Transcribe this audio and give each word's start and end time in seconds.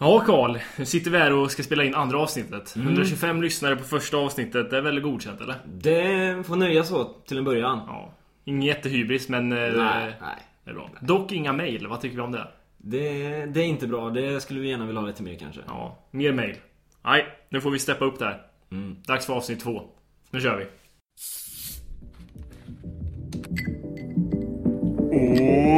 Ja 0.00 0.20
Karl, 0.26 0.58
nu 0.78 0.84
sitter 0.84 1.10
vi 1.10 1.18
här 1.18 1.32
och 1.32 1.50
ska 1.50 1.62
spela 1.62 1.84
in 1.84 1.94
andra 1.94 2.18
avsnittet. 2.18 2.76
Mm. 2.76 2.88
125 2.88 3.42
lyssnare 3.42 3.76
på 3.76 3.84
första 3.84 4.16
avsnittet, 4.16 4.70
det 4.70 4.76
är 4.76 4.80
väl 4.82 5.00
godkänt 5.00 5.40
eller? 5.40 5.54
Det 5.66 6.46
får 6.46 6.56
nöja 6.56 6.84
så 6.84 7.04
till 7.04 7.38
en 7.38 7.44
början. 7.44 7.80
Ja. 7.86 8.14
Ingen 8.44 8.62
jättehybris 8.62 9.28
men... 9.28 9.52
eh, 9.52 9.58
Nej, 9.58 10.16
nej. 10.20 10.36
Det 10.64 10.70
är 10.70 10.74
bra. 10.74 10.90
Dock 11.00 11.32
inga 11.32 11.52
mail, 11.52 11.86
vad 11.86 12.00
tycker 12.00 12.16
vi 12.16 12.22
om 12.22 12.32
det? 12.32 12.48
Det, 12.78 13.08
det 13.46 13.60
är 13.60 13.64
inte 13.64 13.86
bra. 13.86 14.10
Det 14.10 14.40
skulle 14.40 14.60
vi 14.60 14.68
gärna 14.68 14.86
vilja 14.86 15.00
ha 15.00 15.06
lite 15.08 15.22
mer 15.22 15.34
kanske. 15.38 15.60
Ja, 15.66 15.98
mer 16.10 16.32
mail. 16.32 16.56
Nej, 17.04 17.26
nu 17.48 17.60
får 17.60 17.70
vi 17.70 17.78
steppa 17.78 18.04
upp 18.04 18.18
där. 18.18 18.40
Mm. 18.72 18.96
Dags 19.06 19.26
för 19.26 19.34
avsnitt 19.34 19.60
två. 19.60 19.82
Nu 20.30 20.40
kör 20.40 20.56
vi. 20.56 20.64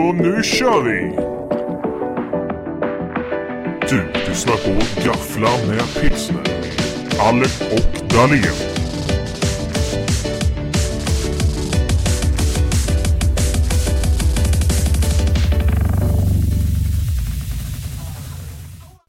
Och 0.09 0.15
nu 0.15 0.43
kör 0.43 0.83
vi! 0.83 1.40
Du 3.91 4.13
lyssnar 4.29 4.57
på 4.57 5.01
Gaffla 5.05 5.67
med 5.67 5.95
pilsner. 6.01 6.43
Alec 7.21 7.61
och 7.61 8.09
Dahlén. 8.09 8.55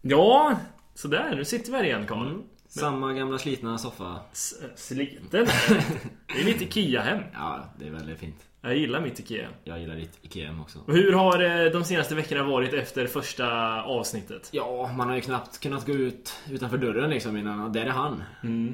Ja, 0.01 0.57
sådär. 0.95 1.35
Nu 1.35 1.45
sitter 1.45 1.71
vi 1.71 1.77
här 1.77 1.83
igen 1.83 2.05
Karl. 2.07 2.27
Mm. 2.27 2.41
Samma 2.67 3.13
gamla 3.13 3.37
slitna 3.37 3.77
soffa. 3.77 4.19
S- 4.31 4.53
Sliten. 4.75 5.29
Det 6.27 6.41
är 6.41 6.45
mitt 6.45 6.61
IKEA-hem. 6.61 7.23
Ja, 7.33 7.65
det 7.79 7.87
är 7.87 7.91
väldigt 7.91 8.19
fint. 8.19 8.39
Jag 8.63 8.77
gillar 8.77 9.01
mitt 9.01 9.19
IKEA. 9.19 9.47
Jag 9.63 9.79
gillar 9.79 9.95
ditt 9.95 10.19
IKEA 10.21 10.55
också. 10.61 10.79
Och 10.87 10.93
hur 10.93 11.13
har 11.13 11.65
eh, 11.65 11.71
de 11.71 11.83
senaste 11.83 12.15
veckorna 12.15 12.43
varit 12.43 12.73
efter 12.73 13.07
första 13.07 13.81
avsnittet? 13.83 14.49
Ja, 14.51 14.91
man 14.97 15.07
har 15.07 15.15
ju 15.15 15.21
knappt 15.21 15.59
kunnat 15.59 15.85
gå 15.87 15.93
ut 15.93 16.33
utanför 16.51 16.77
dörren 16.77 17.09
liksom 17.09 17.37
innan. 17.37 17.73
Där 17.73 17.85
är 17.85 17.89
han. 17.89 18.23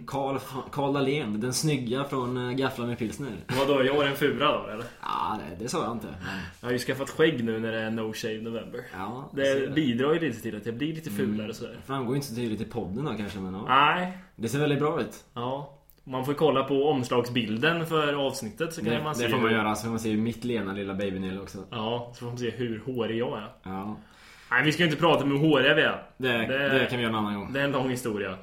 Karl 0.08 0.40
Karl 0.72 0.94
Dahlén, 0.94 1.40
den 1.42 1.54
snygga 1.54 2.04
från 2.04 2.50
eh, 2.50 2.56
Gaffla 2.56 2.86
med 2.86 2.98
pilsner. 2.98 3.30
Vadå, 3.60 3.84
jag 3.84 3.96
är 4.04 4.08
en 4.10 4.16
fura 4.16 4.52
då 4.52 4.68
eller? 4.68 4.86
Ja, 5.02 5.40
det, 5.50 5.64
det 5.64 5.70
sa 5.70 5.84
jag 5.84 5.92
inte. 5.92 6.08
Men, 6.08 6.40
Jag 6.62 6.68
har 6.68 6.72
ju 6.74 6.80
skaffat 6.80 7.10
skägg 7.10 7.44
nu 7.44 7.60
när 7.60 7.72
det 7.72 7.80
är 7.82 7.92
No 7.92 8.14
Shave 8.14 8.42
November. 8.42 8.82
ja, 8.94 9.30
ser 9.36 9.62
Det 9.62 9.74
bidrar 9.74 10.14
ju 10.14 10.20
lite 10.20 10.42
till 10.42 10.58
att 10.58 10.66
jag 10.66 10.76
blir 10.78 10.94
lite 10.96 11.10
fulare 11.10 11.50
och 11.50 11.56
sådär. 11.56 11.78
Framgår 11.86 12.16
inte 12.16 12.28
så 12.28 12.36
tydligt 12.36 12.62
i 12.62 12.66
podden 12.66 13.06
då 13.06 13.14
kanske, 13.14 13.40
men 13.40 13.54
ja. 13.54 13.66
Nej, 13.68 14.18
Det 14.36 14.50
ser 14.50 14.60
väldigt 14.60 14.80
bra 14.80 15.02
ut. 15.02 15.24
ja. 15.34 15.74
Man 16.08 16.26
får 16.26 16.34
kolla 16.34 16.64
på 16.64 16.90
omslagsbilden 16.90 17.86
för 17.86 18.14
avsnittet 18.14 18.74
så 18.74 18.82
kan 18.82 18.90
Det, 18.94 19.04
man 19.04 19.14
det 19.14 19.20
se 19.20 19.30
får 19.30 19.38
man 19.38 19.52
göra, 19.52 19.76
så 19.76 19.84
får 19.84 19.90
man 19.90 20.00
se 20.00 20.18
mitt 20.18 20.44
lena 20.44 20.74
lilla 20.74 20.94
babynille 20.94 21.40
också. 21.42 21.58
Ja, 21.72 22.12
så 22.14 22.20
får 22.20 22.26
man 22.28 22.38
se 22.38 22.50
hur 22.50 22.84
hårig 22.86 23.18
jag 23.18 23.38
är. 23.38 23.48
Ja, 23.64 23.98
Nej, 24.52 24.64
vi 24.64 24.72
ska 24.72 24.84
ju 24.84 24.90
inte 24.90 25.02
prata 25.02 25.24
om 25.24 25.32
hur 25.32 25.38
håriga 25.50 25.74
vi 25.74 25.82
är. 25.82 26.04
det, 26.18 26.28
Det- 26.48 26.70
det 26.80 26.86
kan 26.86 26.98
vi 26.98 27.04
göra 27.04 27.14
en 27.18 27.20
annan 27.26 27.36
gång. 27.40 27.54
Det 27.54 27.60
är 27.60 27.64
en 27.64 27.72
lång 27.72 27.90
historia. 27.90 28.38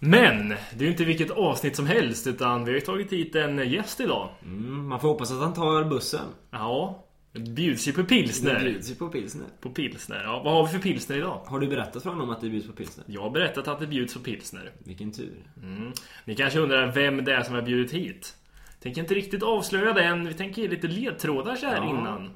Men, 0.00 0.48
det 0.48 0.56
är 0.78 0.84
ju 0.84 0.90
inte 0.90 1.04
vilket 1.04 1.30
avsnitt 1.30 1.76
som 1.76 1.86
helst 1.86 2.26
utan 2.26 2.64
vi 2.64 2.70
har 2.70 2.74
ju 2.74 2.80
tagit 2.80 3.12
hit 3.12 3.34
en 3.36 3.68
gäst 3.70 4.00
idag. 4.00 4.28
Mm, 4.44 4.88
man 4.88 5.00
får 5.00 5.08
hoppas 5.08 5.32
att 5.32 5.40
han 5.40 5.54
tar 5.54 5.84
bussen. 5.84 6.20
Ja, 6.50 7.05
det 7.38 7.50
bjuds 7.50 7.88
ju 7.88 7.92
på 7.92 8.00
Det 8.00 8.06
pilsner. 8.06 8.60
bjuds 8.64 8.90
ju 8.90 8.94
på 8.94 9.08
pilsner. 9.08 9.46
På 9.60 9.70
pilsner. 9.70 10.22
Ja, 10.24 10.42
vad 10.44 10.52
har 10.54 10.66
vi 10.66 10.72
för 10.72 10.78
pilsner 10.78 11.16
idag? 11.16 11.42
Har 11.46 11.60
du 11.60 11.66
berättat 11.66 12.02
för 12.02 12.10
honom 12.10 12.30
att 12.30 12.40
det 12.40 12.48
bjuds 12.48 12.66
på 12.66 12.72
pilsner? 12.72 13.04
Jag 13.08 13.22
har 13.22 13.30
berättat 13.30 13.68
att 13.68 13.80
det 13.80 13.86
bjuds 13.86 14.14
på 14.14 14.20
pilsner. 14.20 14.70
Vilken 14.84 15.12
tur. 15.12 15.34
Mm. 15.62 15.92
Ni 16.24 16.34
kanske 16.34 16.58
undrar 16.58 16.92
vem 16.92 17.24
det 17.24 17.34
är 17.34 17.42
som 17.42 17.54
har 17.54 17.62
bjudit 17.62 17.92
hit? 17.92 18.36
Tänker 18.82 19.00
inte 19.00 19.14
riktigt 19.14 19.42
avslöja 19.42 19.92
det 19.92 20.02
än. 20.04 20.28
Vi 20.28 20.34
tänker 20.34 20.62
ge 20.62 20.68
lite 20.68 20.86
ledtrådar 20.88 21.56
så 21.56 21.66
här 21.66 21.76
Ja. 21.76 21.88
innan. 21.90 22.30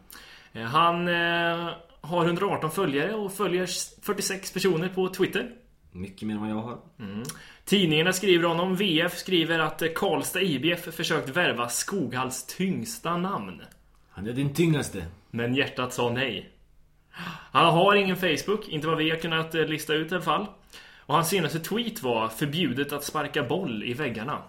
Eh, 0.53 0.63
Han 0.63 1.09
eh, 1.09 1.71
har 2.01 2.25
118 2.25 2.71
följare 2.71 3.15
och 3.15 3.33
följer 3.33 3.67
46 4.03 4.53
personer 4.53 4.89
på 4.89 5.09
Twitter. 5.09 5.51
Mycket 5.93 6.23
mer 6.29 6.35
än 6.35 6.41
vad 6.41 6.51
jag 6.51 6.55
har. 6.57 6.79
Tidningarna 7.65 8.13
skriver 8.13 8.49
honom. 8.49 8.77
VF 8.77 9.17
skriver 9.19 9.59
att 9.59 9.83
Karlstad 9.95 10.41
IBF 10.43 10.95
försökt 10.95 11.29
värva 11.29 11.69
Skoghalls 11.69 12.47
tyngsta 12.47 13.17
namn. 13.17 13.63
Han 14.21 14.29
är 14.29 14.33
din 14.33 14.55
tyngdaste. 14.55 15.05
Men 15.31 15.55
hjärtat 15.55 15.93
sa 15.93 16.11
nej. 16.11 16.51
Han 17.53 17.67
har 17.67 17.95
ingen 17.95 18.17
Facebook, 18.17 18.69
inte 18.69 18.87
vad 18.87 18.97
vi 18.97 19.11
har 19.11 19.17
kunnat 19.17 19.55
eh, 19.55 19.65
lista 19.65 19.95
ut 19.95 20.13
i 20.13 20.15
alla 20.15 20.25
fall. 20.25 20.47
Och 20.97 21.15
hans 21.15 21.29
senaste 21.29 21.61
tweet 21.61 22.03
var 22.03 22.29
förbjudet 22.29 22.93
att 22.93 23.05
sparka 23.05 23.43
boll 23.43 23.85
i 23.85 23.95
väggarna. 23.95 24.43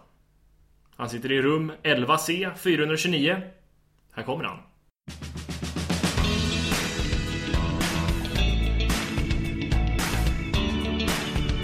Han 0.96 1.10
sitter 1.10 1.32
i 1.32 1.42
rum 1.42 1.72
11C 1.84 2.56
429. 2.56 3.42
Här 4.12 4.24
kommer 4.24 4.44
han. 4.44 4.58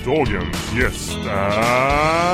Dagens 0.06 0.74
gäst 0.78 1.18
är... 1.30 2.28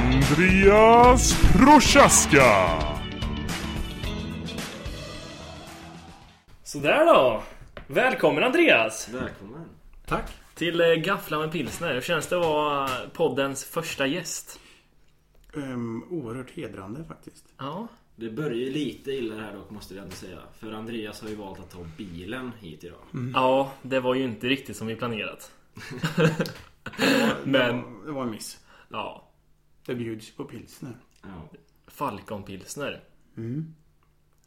Andreas 0.00 1.52
Prochaska! 1.52 2.78
Sådär 6.62 7.06
då. 7.06 7.42
Välkommen 7.86 8.44
Andreas! 8.44 9.08
Välkommen. 9.08 9.64
Tack. 10.06 10.30
Till 10.54 10.80
eh, 10.80 10.86
Gaffla 10.94 11.38
med 11.38 11.52
pilsner. 11.52 11.94
Hur 11.94 12.00
känns 12.00 12.26
det 12.28 12.36
att 12.36 12.44
vara 12.44 12.88
poddens 13.12 13.64
första 13.64 14.06
gäst? 14.06 14.60
Um, 15.52 16.04
oerhört 16.10 16.50
hedrande 16.50 17.04
faktiskt. 17.04 17.44
Ja. 17.58 17.88
Det 18.16 18.30
börjar 18.30 18.54
ju 18.56 18.70
lite 18.70 19.10
illa 19.10 19.34
här 19.34 19.52
dock 19.54 19.70
måste 19.70 19.94
jag 19.94 20.02
ändå 20.04 20.16
säga. 20.16 20.38
För 20.60 20.72
Andreas 20.72 21.22
har 21.22 21.28
ju 21.28 21.34
valt 21.34 21.58
att 21.58 21.70
ta 21.70 21.86
bilen 21.96 22.52
hit 22.60 22.84
idag. 22.84 23.32
Ja, 23.34 23.72
det 23.82 24.00
var 24.00 24.14
ju 24.14 24.24
inte 24.24 24.48
riktigt 24.48 24.76
som 24.76 24.86
vi 24.86 24.96
planerat. 24.96 25.50
Men, 27.44 27.52
Det 27.52 27.82
var, 27.82 28.06
det 28.06 28.12
var 28.12 28.22
en 28.22 28.30
miss. 28.30 28.58
ja. 28.88 29.26
Det 29.90 29.96
bjuds 29.96 30.30
på 30.36 30.44
pilsner. 30.44 30.92
Ja. 31.22 31.48
Falconpilsner. 31.86 33.00
Mm. 33.36 33.74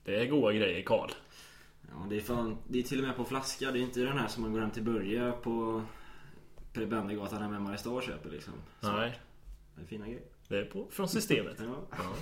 Det 0.03 0.15
är 0.15 0.25
goda 0.25 0.53
grejer 0.53 0.83
Karl. 0.83 1.09
ja 1.89 2.05
det, 2.09 2.15
är 2.15 2.21
fan, 2.21 2.57
det 2.67 2.79
är 2.79 2.83
till 2.83 2.99
och 2.99 3.07
med 3.07 3.15
på 3.15 3.25
flaska. 3.25 3.71
Det 3.71 3.79
är 3.79 3.81
inte 3.81 3.99
den 3.99 4.17
här 4.17 4.27
som 4.27 4.43
man 4.43 4.53
går 4.53 4.59
hem 4.59 4.71
till 4.71 4.83
Börje 4.83 5.31
på 5.31 5.83
Prebendegatan 6.73 7.41
hemma 7.41 7.55
i 7.55 7.59
Mariestad 7.59 7.89
och 7.91 8.03
köper 8.03 8.29
liksom. 8.29 8.53
Så, 8.81 8.91
Nej, 8.91 9.19
Det 9.75 9.81
är 9.81 9.85
fina 9.85 10.05
grejer. 10.05 10.21
det 10.47 10.57
är 10.57 10.65
på, 10.65 10.87
från 10.91 11.07
systemet. 11.09 11.57
Ja. 11.59 12.13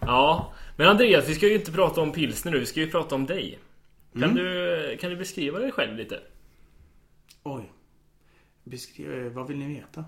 Ja, 0.00 0.54
men 0.76 0.88
Andreas, 0.88 1.28
vi 1.28 1.34
ska 1.34 1.46
ju 1.48 1.54
inte 1.54 1.72
prata 1.72 2.00
om 2.00 2.12
pilsner 2.12 2.52
nu, 2.52 2.58
vi 2.58 2.66
ska 2.66 2.80
ju 2.80 2.90
prata 2.90 3.14
om 3.14 3.26
dig. 3.26 3.58
Kan, 4.12 4.22
Mm. 4.22 4.34
du, 4.36 4.96
kan 5.00 5.10
du 5.10 5.16
beskriva 5.16 5.58
dig 5.58 5.72
själv 5.72 5.96
lite? 5.96 6.20
Oj. 7.42 7.72
Beskriv, 8.64 9.12
eh, 9.12 9.32
vad 9.32 9.48
vill 9.48 9.56
ni 9.58 9.74
veta? 9.74 10.04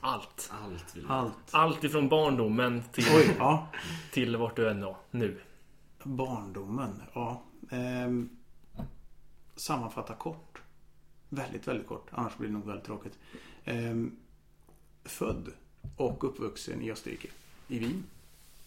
Allt. 0.00 0.50
Allt 0.52 0.96
vill 0.96 1.06
Allt. 1.08 1.34
Allt 1.54 1.84
ifrån 1.84 2.08
barndomen 2.08 2.82
till, 2.92 3.04
Oj, 3.14 3.36
ja. 3.38 3.68
till 4.12 4.36
vart 4.36 4.56
du 4.56 4.68
är 4.68 4.74
nå- 4.74 4.96
nu. 5.10 5.40
Barndomen, 6.02 7.02
ja. 7.14 7.42
Ehm, 7.70 8.28
sammanfatta 9.56 10.14
kort. 10.14 10.62
Väldigt, 11.28 11.68
väldigt 11.68 11.86
kort. 11.86 12.06
Annars 12.10 12.36
blir 12.36 12.48
det 12.48 12.54
nog 12.54 12.66
väldigt 12.66 12.84
tråkigt. 12.86 13.18
Ehm, 13.64 14.16
född 15.04 15.48
och 15.96 16.24
uppvuxen 16.24 16.82
i 16.82 16.90
Österrike. 16.92 17.28
I 17.68 17.78
Wien. 17.78 18.04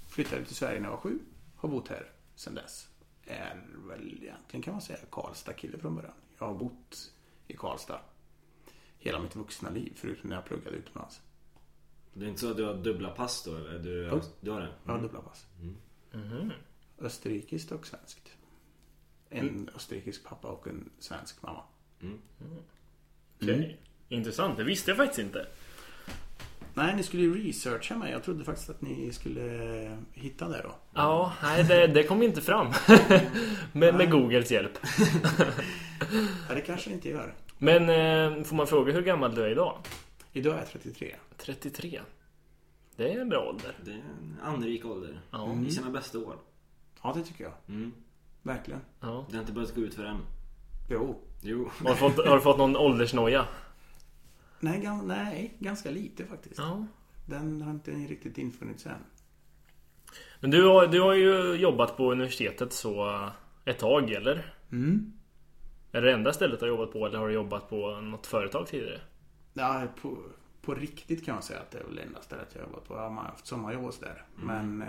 Flyttade 0.08 0.46
till 0.46 0.56
Sverige 0.56 0.80
när 0.80 0.86
jag 0.88 0.92
var 0.92 1.02
sju. 1.02 1.20
Har 1.56 1.70
bott 1.70 1.88
här 1.88 2.06
sedan 2.36 2.56
dess. 2.56 2.88
Är 3.26 3.66
väl 3.88 4.24
egentligen 4.24 4.64
kan 4.64 4.74
man 4.74 4.82
säga 4.82 5.00
Karlstad-kille 5.12 5.78
från 5.78 5.96
början. 5.96 6.14
Jag 6.40 6.48
har 6.48 6.54
bott 6.54 7.12
i 7.48 7.54
Karlstad 7.58 8.00
hela 9.00 9.20
mitt 9.20 9.36
vuxna 9.36 9.70
liv. 9.70 9.94
Förutom 9.96 10.30
när 10.30 10.36
jag 10.36 10.46
pluggade 10.46 10.78
utomlands. 10.78 11.22
Det 12.14 12.26
är 12.26 12.30
inte 12.30 12.42
så 12.42 12.52
att 12.52 12.58
du 12.58 12.64
har 12.66 12.74
dubbla 12.74 13.10
pass 13.10 13.44
då 13.44 13.56
eller? 13.56 13.80
Du, 13.80 14.10
Jo. 14.12 14.22
du 14.42 14.52
har 14.52 14.60
det? 14.62 14.70
Jag 14.86 14.92
har 14.94 15.02
dubbla 15.02 15.22
pass. 15.22 15.46
Mhm. 16.14 16.52
Österrikiskt 17.02 17.72
och 17.72 17.88
svenskt. 17.88 18.30
En 19.30 19.70
österrikisk 19.76 20.24
pappa 20.24 20.48
och 20.48 20.68
en 20.68 20.90
svensk 21.00 21.42
mamma. 21.42 21.64
Okej. 23.42 23.56
Mm. 23.56 23.72
Intressant, 24.10 24.58
det 24.58 24.64
visste 24.64 24.92
jag 24.92 24.98
faktiskt 24.98 25.20
inte. 25.20 25.48
Nej, 26.74 26.96
ni 26.96 27.04
skulle 27.04 27.24
ju 27.24 27.48
researcha 27.48 27.98
mig. 27.98 28.12
Jag 28.12 28.24
trodde 28.24 28.44
faktiskt 28.46 28.70
att 28.70 28.82
ni 28.82 29.12
skulle 29.14 29.98
hitta 30.14 30.48
det 30.48 30.62
då. 30.62 30.76
Ja, 30.94 31.34
nej 31.44 31.64
det, 31.64 31.88
det 31.88 32.04
kom 32.04 32.24
inte 32.24 32.42
fram. 32.42 32.68
med, 33.74 33.96
med 33.96 34.12
Googles 34.12 34.52
hjälp. 34.52 34.78
Ja, 36.50 36.56
det 36.56 36.62
kanske 36.62 36.90
ni 36.90 36.96
inte 36.96 37.10
gör. 37.10 37.34
Men 37.62 37.90
eh, 37.90 38.44
får 38.44 38.56
man 38.56 38.68
fråga 38.68 38.94
hur 38.94 39.02
gammal 39.02 39.36
du 39.36 39.44
är 39.44 39.50
idag? 39.50 39.78
Idag 40.34 40.54
är 40.54 40.58
jag 40.58 40.70
33. 40.70 41.16
33. 41.38 42.02
Det 42.96 43.14
är 43.14 43.22
en 43.22 43.30
bra 43.30 43.50
ålder. 43.50 43.76
Det 43.86 43.92
är 43.92 43.96
en 43.96 44.38
anrik 44.44 44.86
ålder. 44.86 45.22
Ja. 45.32 45.56
I 45.68 45.72
sina 45.72 45.90
bästa 45.90 46.20
år. 46.20 46.36
Ja, 47.04 47.14
det 47.16 47.24
tycker 47.24 47.44
jag. 47.44 47.54
Mm. 47.68 47.92
Verkligen. 48.42 48.82
Ja. 49.00 49.26
Det 49.30 49.36
har 49.36 49.42
inte 49.42 49.54
börjat 49.54 49.76
gå 49.76 49.82
ut 49.82 49.96
för 49.96 50.04
än. 50.04 50.18
Jo. 50.90 51.22
Jo. 51.42 51.70
Har, 51.84 51.90
du 51.90 51.96
fått, 51.96 52.28
har 52.28 52.36
du 52.36 52.42
fått 52.42 52.58
någon 52.58 52.78
åldersnoja? 52.78 53.46
Nej, 54.60 54.88
nej, 55.04 55.58
ganska 55.60 55.92
lite 55.92 56.26
faktiskt. 56.26 56.58
Ja. 56.58 56.86
Den 57.26 57.62
har 57.62 57.72
inte 57.72 57.92
riktigt 57.92 58.38
infunnit 58.38 58.80
sig 58.80 58.92
än. 58.92 59.04
Men 60.40 60.52
du 60.52 60.66
har, 60.66 60.88
du 60.88 61.02
har 61.02 61.14
ju 61.14 61.54
jobbat 61.54 61.98
på 61.98 62.12
universitetet 62.12 62.74
så 62.74 63.10
eh, 63.10 63.32
ett 63.66 63.80
tag, 63.80 64.12
eller? 64.12 64.54
Mm. 64.72 65.19
Är 65.92 66.02
det 66.02 66.08
det 66.08 66.14
enda 66.14 66.34
stället 66.34 66.60
du 66.60 66.66
har 66.66 66.70
jobbat 66.70 66.92
på 66.94 67.06
eller 67.06 67.20
har 67.20 67.28
du 67.28 67.34
jobbat 67.34 67.70
på 67.70 68.02
något 68.02 68.28
företag 68.28 68.68
tidigare? 68.68 69.02
Ja, 69.54 69.88
på, 70.02 70.18
på 70.62 70.74
riktigt 70.76 71.26
kan 71.26 71.34
man 71.34 71.44
säga 71.44 71.60
att 71.60 71.72
det 71.72 71.80
är 71.80 71.84
väl 71.84 71.96
det 71.96 72.02
enda 72.02 72.22
stället 72.22 72.48
jag 72.54 72.62
har 72.62 72.68
jobbat 72.68 72.88
på. 72.88 72.96
Jag 72.96 73.10
har 73.10 73.22
haft 73.22 73.48
sommarjobb 73.48 73.86
och 73.86 73.94
sådär. 73.94 74.24
Men 74.36 74.82
eh, 74.82 74.88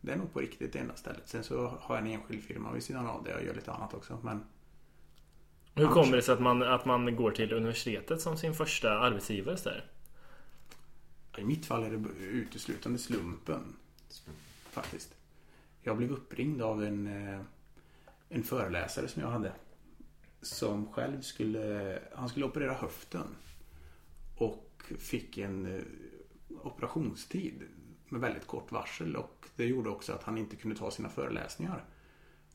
det 0.00 0.12
är 0.12 0.16
nog 0.16 0.32
på 0.32 0.40
riktigt 0.40 0.72
det 0.72 0.78
enda 0.78 0.94
stället. 0.94 1.28
Sen 1.28 1.44
så 1.44 1.66
har 1.80 1.94
jag 1.96 2.06
en 2.06 2.12
enskild 2.12 2.42
firma 2.44 2.72
vid 2.72 2.82
sidan 2.82 3.06
av 3.06 3.24
det. 3.24 3.30
Jag 3.30 3.44
gör 3.44 3.54
lite 3.54 3.72
annat 3.72 3.94
också. 3.94 4.18
Men 4.22 4.44
Hur 5.74 5.84
Annars- 5.84 5.94
kommer 5.94 6.16
det 6.16 6.22
sig 6.22 6.34
att 6.34 6.40
man, 6.40 6.62
att 6.62 6.84
man 6.84 7.16
går 7.16 7.30
till 7.30 7.52
universitetet 7.52 8.20
som 8.20 8.36
sin 8.36 8.54
första 8.54 8.98
arbetsgivare? 8.98 9.56
Så 9.56 9.68
där? 9.68 9.84
i 11.38 11.44
mitt 11.44 11.66
fall 11.66 11.84
är 11.84 11.90
det 11.90 12.08
uteslutande 12.24 12.98
slumpen. 12.98 13.76
Faktiskt. 14.70 15.14
Jag 15.82 15.96
blev 15.96 16.12
uppringd 16.12 16.62
av 16.62 16.84
en, 16.84 17.06
eh, 17.06 17.40
en 18.28 18.42
föreläsare 18.42 19.08
som 19.08 19.22
jag 19.22 19.30
hade. 19.30 19.52
Som 20.42 20.92
själv 20.92 21.20
skulle, 21.20 21.98
han 22.14 22.28
skulle 22.28 22.46
operera 22.46 22.74
höften. 22.74 23.26
Och 24.36 24.82
fick 24.98 25.38
en 25.38 25.66
eh, 25.66 25.82
operationstid 26.62 27.62
med 28.08 28.20
väldigt 28.20 28.46
kort 28.46 28.72
varsel. 28.72 29.16
Och 29.16 29.46
det 29.56 29.64
gjorde 29.64 29.90
också 29.90 30.12
att 30.12 30.22
han 30.22 30.38
inte 30.38 30.56
kunde 30.56 30.76
ta 30.76 30.90
sina 30.90 31.08
föreläsningar. 31.08 31.84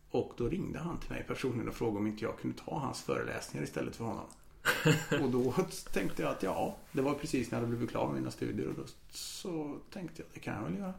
Och 0.10 0.34
då 0.38 0.50
ringde 0.50 0.80
han 0.80 1.00
till 1.00 1.12
mig 1.12 1.24
personligen 1.28 1.68
och 1.68 1.76
frågade 1.76 2.00
om 2.00 2.08
inte 2.08 2.24
jag 2.24 2.40
kunde 2.40 2.58
ta 2.58 2.80
hans 2.80 3.02
föreläsningar 3.02 3.64
istället 3.64 3.96
för 3.96 4.06
honom. 4.06 4.26
Och 5.22 5.30
då 5.30 5.56
tänkte 5.94 6.22
jag 6.22 6.32
att 6.32 6.44
ja, 6.44 6.78
det 6.92 7.02
var 7.02 7.14
precis 7.14 7.52
när 7.52 7.58
jag 7.58 7.62
hade 7.62 7.76
blivit 7.76 7.90
klar 7.90 8.08
med 8.08 8.16
mina 8.16 8.32
studier 8.32 8.68
och 8.68 8.74
då 8.74 8.84
så 9.10 9.78
tänkte 9.94 10.22
jag 10.22 10.28
att 10.28 10.34
det 10.34 10.40
kan 10.40 10.54
jag 10.54 10.64
väl 10.64 10.78
göra. 10.78 10.94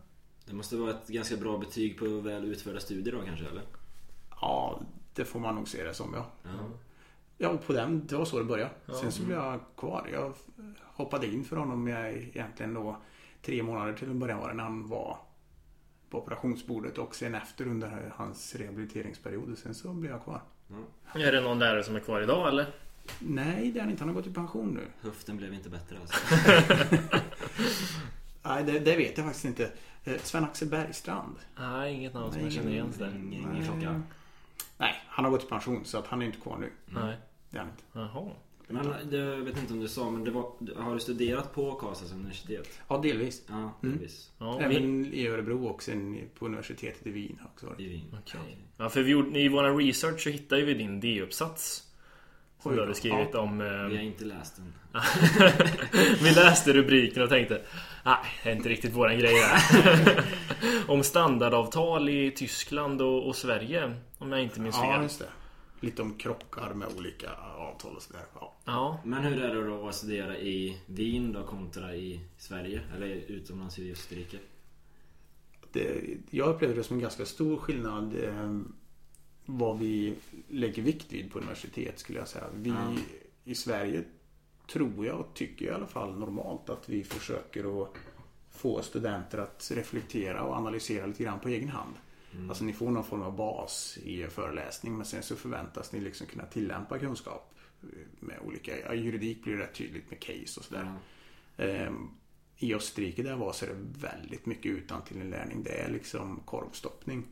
Det 0.46 0.52
måste 0.52 0.76
vara 0.76 0.90
ett 0.90 1.08
ganska 1.08 1.36
bra 1.36 1.58
betyg 1.58 1.98
på 1.98 2.06
väl 2.06 2.44
utförda 2.44 2.80
studier 2.80 3.14
då 3.14 3.22
kanske 3.22 3.46
eller? 3.46 3.62
Ja, 4.42 4.80
det 5.14 5.24
får 5.24 5.40
man 5.40 5.54
nog 5.54 5.68
se 5.68 5.84
det 5.84 5.94
som 5.94 6.14
ja. 6.14 6.26
Ja. 6.42 6.50
Ja, 7.38 7.56
på 7.66 7.72
den, 7.72 8.06
det 8.06 8.16
var 8.16 8.24
så 8.24 8.38
det 8.38 8.44
började. 8.44 8.70
Sen 9.00 9.12
så 9.12 9.22
blev 9.22 9.38
jag 9.38 9.60
kvar. 9.76 10.08
Jag 10.12 10.32
hoppade 10.82 11.26
in 11.26 11.44
för 11.44 11.56
honom 11.56 11.88
jag 11.88 12.12
egentligen 12.12 12.74
då 12.74 12.96
tre 13.42 13.62
månader 13.62 13.92
till 13.92 14.10
en 14.10 14.18
början 14.18 14.38
var 14.38 14.48
det 14.48 14.54
när 14.54 14.64
han 14.64 14.88
var 14.88 15.18
på 16.10 16.18
operationsbordet 16.18 16.98
och 16.98 17.14
sen 17.14 17.34
efter 17.34 17.66
under 17.66 18.12
hans 18.16 18.54
rehabiliteringsperiod. 18.54 19.58
Sen 19.58 19.74
så 19.74 19.92
blev 19.92 20.12
jag 20.12 20.24
kvar. 20.24 20.40
Är 21.14 21.32
det 21.32 21.40
någon 21.40 21.58
lärare 21.58 21.84
som 21.84 21.96
är 21.96 22.00
kvar 22.00 22.20
idag 22.20 22.48
eller? 22.48 22.66
Nej, 23.18 23.70
det 23.72 23.78
är 23.78 23.82
han 23.82 23.90
inte. 23.90 24.02
Han 24.04 24.08
har 24.08 24.14
gått 24.14 24.26
i 24.26 24.34
pension 24.34 24.74
nu. 24.74 25.08
Höften 25.08 25.36
blev 25.36 25.54
inte 25.54 25.68
bättre 25.68 25.96
alltså. 26.00 26.16
Nej, 28.42 28.64
det, 28.64 28.78
det 28.78 28.96
vet 28.96 29.18
jag 29.18 29.26
faktiskt 29.26 29.44
inte. 29.44 29.70
Eh, 30.04 30.14
Sven-Axel 30.22 30.68
Bergstrand. 30.68 31.36
Nej, 31.58 31.94
inget 31.94 32.14
namn 32.14 32.32
som 32.32 32.42
jag 32.42 32.52
känner 32.52 32.70
igen 32.70 32.92
ingen 33.32 33.64
klocka. 33.64 34.02
Nej, 34.82 34.94
han 35.06 35.24
har 35.24 35.32
gått 35.32 35.44
i 35.44 35.46
pension 35.46 35.84
så 35.84 35.98
att 35.98 36.06
han 36.06 36.22
är 36.22 36.26
inte 36.26 36.38
kvar 36.38 36.56
nu. 36.58 36.70
Nej. 36.86 37.16
Det 37.50 37.56
är 37.56 37.60
han 37.60 37.70
inte. 37.70 37.82
Jaha. 37.92 38.30
Men 38.68 39.10
det, 39.10 39.16
jag 39.16 39.36
vet 39.36 39.58
inte 39.58 39.72
om 39.72 39.80
du 39.80 39.88
sa 39.88 40.10
men 40.10 40.24
det 40.24 40.30
var, 40.30 40.52
har 40.76 40.94
du 40.94 41.00
studerat 41.00 41.54
på 41.54 41.74
Karlstads 41.74 42.12
universitet? 42.12 42.68
Ja, 42.88 42.98
delvis. 42.98 43.42
Ja, 43.48 43.54
Mm. 43.54 43.72
delvis. 43.80 44.30
Ja, 44.38 44.58
vi, 44.58 44.64
Även 44.64 45.06
i 45.14 45.26
Örebro 45.26 45.66
och 45.66 45.82
sen 45.82 46.20
på 46.38 46.46
universitetet 46.46 47.06
i 47.06 47.10
Wien 47.10 47.38
också. 47.54 47.74
I 47.78 47.88
Wien. 47.88 48.16
Okej. 48.22 48.56
ja, 48.76 48.88
för 48.88 49.02
vi 49.02 49.10
gjorde, 49.10 49.40
i 49.40 49.48
vår 49.48 49.76
research 49.86 50.20
så 50.20 50.30
hittade 50.30 50.62
vi 50.64 50.74
din 50.74 51.00
D-uppsats. 51.00 51.91
Som 52.62 52.74
du 52.76 52.80
hade 52.80 52.94
skrivit 52.94 53.34
om... 53.34 53.58
Vi 53.58 53.64
har 53.64 53.90
Eh, 53.90 54.06
inte 54.06 54.24
läst 54.24 54.56
den. 54.56 54.72
vi 56.22 56.30
läste 56.30 56.72
rubriken 56.72 57.22
och 57.22 57.28
tänkte 57.28 57.62
Nej, 58.04 58.16
det 58.42 58.50
är 58.50 58.56
inte 58.56 58.68
riktigt 58.68 58.92
våran 58.92 59.18
grej 59.18 59.34
här. 59.34 60.24
om 60.88 61.02
standardavtal 61.02 62.08
i 62.08 62.30
Tyskland 62.30 63.02
och, 63.02 63.26
och 63.28 63.36
Sverige. 63.36 63.94
Om 64.18 64.32
jag 64.32 64.42
inte 64.42 64.60
minns 64.60 64.76
Ja, 64.82 64.92
fel. 64.94 65.02
just 65.02 65.18
det. 65.18 65.26
Lite 65.80 66.02
om 66.02 66.14
krockar 66.18 66.74
med 66.74 66.88
olika 66.96 67.30
avtal 67.58 67.96
och 67.96 68.02
sådär. 68.02 68.22
Ja. 68.34 68.54
Ja. 68.64 69.00
Men 69.04 69.22
hur 69.22 69.42
är 69.42 69.54
det 69.54 69.64
då 69.66 69.88
att 69.88 69.94
studera 69.94 70.36
i 70.36 70.78
Wien 70.86 71.32
då 71.32 71.42
kontra 71.42 71.94
i 71.94 72.20
Sverige? 72.38 72.80
Eller 72.96 73.06
utomlands 73.08 73.78
i 73.78 73.92
Österrike? 73.92 74.38
Det, 75.72 76.00
jag 76.30 76.48
upplevde 76.48 76.76
det 76.76 76.82
som 76.84 76.96
en 76.96 77.02
ganska 77.02 77.24
stor 77.24 77.56
skillnad 77.56 78.14
eh, 78.24 78.50
vad 79.46 79.78
vi 79.78 80.14
lägger 80.48 80.82
vikt 80.82 81.12
vid 81.12 81.32
på 81.32 81.38
universitet 81.38 81.98
skulle 81.98 82.18
jag 82.18 82.28
säga. 82.28 82.44
Vi 82.54 82.70
Ja. 82.70 82.94
i 83.44 83.54
Sverige 83.54 84.04
tror 84.72 85.06
jag 85.06 85.20
och 85.20 85.34
tycker 85.34 85.66
i 85.66 85.70
alla 85.70 85.86
fall 85.86 86.18
normalt 86.18 86.70
att 86.70 86.88
vi 86.88 87.04
försöker 87.04 87.82
att 87.82 87.88
få 88.50 88.82
studenter 88.82 89.38
att 89.38 89.70
reflektera 89.74 90.42
och 90.42 90.54
analysera 90.54 91.06
lite 91.06 91.22
grann 91.22 91.40
på 91.40 91.48
egen 91.48 91.68
hand. 91.68 91.94
Alltså 92.48 92.64
ni 92.64 92.72
får 92.72 92.90
någon 92.90 93.04
form 93.04 93.22
av 93.22 93.36
bas 93.36 93.98
i 94.02 94.20
er 94.20 94.28
föreläsning 94.28 94.96
men 94.96 95.06
sen 95.06 95.22
så 95.22 95.36
förväntas 95.36 95.92
ni 95.92 96.00
liksom 96.00 96.26
kunna 96.26 96.46
tillämpa 96.46 96.98
kunskap 96.98 97.54
med 98.20 98.38
olika, 98.46 98.80
ja, 98.80 98.94
juridik 98.94 99.44
blir 99.44 99.56
rätt 99.56 99.74
tydligt 99.74 100.10
med 100.10 100.20
case 100.20 100.60
och 100.60 100.64
sådär. 100.64 100.92
Ja. 101.56 101.64
Ehm, 101.64 102.10
I 102.56 102.74
Österrike 102.74 103.22
där 103.22 103.30
jag 103.30 103.36
var 103.36 103.52
så 103.52 103.64
är 103.64 103.68
det 103.68 104.08
väldigt 104.08 104.46
mycket 104.46 104.72
utan 104.72 105.04
till 105.04 105.16
inlärning. 105.16 105.62
Det 105.62 105.80
är 105.80 105.90
liksom 105.90 106.40
korvstoppning. 106.44 107.24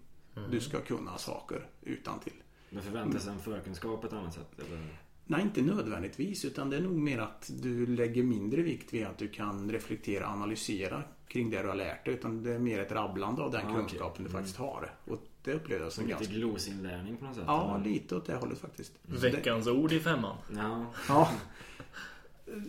Du 0.51 0.61
ska 0.61 0.81
kunna 0.81 1.19
saker 1.19 1.67
utan 1.83 2.21
till. 2.21 2.33
Men 2.71 2.83
förväntas 2.83 3.27
en 3.27 3.39
förkunskap 3.39 4.01
på 4.01 4.07
ett 4.07 4.13
annat 4.13 4.35
sätt? 4.35 4.59
Eller? 4.67 4.87
Nej, 5.27 5.43
inte 5.43 5.63
nödvändigtvis 5.63 6.45
utan 6.45 6.71
det 6.71 6.77
är 6.77 6.81
nog 6.81 6.97
mer 6.97 7.19
att 7.19 7.51
du 7.63 7.87
lägger 7.87 8.23
mindre 8.23 8.63
vikt 8.63 8.95
vid 8.95 9.07
att 9.07 9.19
du 9.19 9.29
kan 9.29 9.71
reflektera 9.73 10.27
och 10.27 10.33
analysera 10.33 11.03
kring 11.29 11.51
det 11.51 11.63
du 11.63 11.69
har 11.69 11.75
lärt 11.75 12.05
dig. 12.05 12.15
Utan 12.15 12.43
det 12.43 12.55
är 12.55 12.59
mer 12.59 12.79
ett 12.79 12.93
rabblande 12.93 13.43
av 13.43 13.51
den 13.51 13.67
Ah, 13.67 13.75
kunskapen 13.77 14.25
du 14.25 14.31
faktiskt 14.31 14.57
har. 14.57 14.95
Och 15.05 15.19
det 15.43 15.53
upplevde 15.55 15.85
jag 15.85 15.93
som 15.93 16.05
lite 16.07 16.19
ganska... 16.19 16.35
glosinlärning 16.35 17.17
på 17.17 17.25
något 17.25 17.35
sätt? 17.35 17.45
Ja, 17.47 17.75
eller? 17.75 17.85
lite 17.85 18.17
åt 18.17 18.27
det 18.27 18.37
hållet 18.37 18.59
faktiskt. 18.59 18.93
Det- 19.03 19.17
Veckans 19.31 19.67
ord 19.67 19.93
i 19.93 20.01
femman. 20.01 20.37
Ja. 20.57 20.87
Ja, 21.09 21.31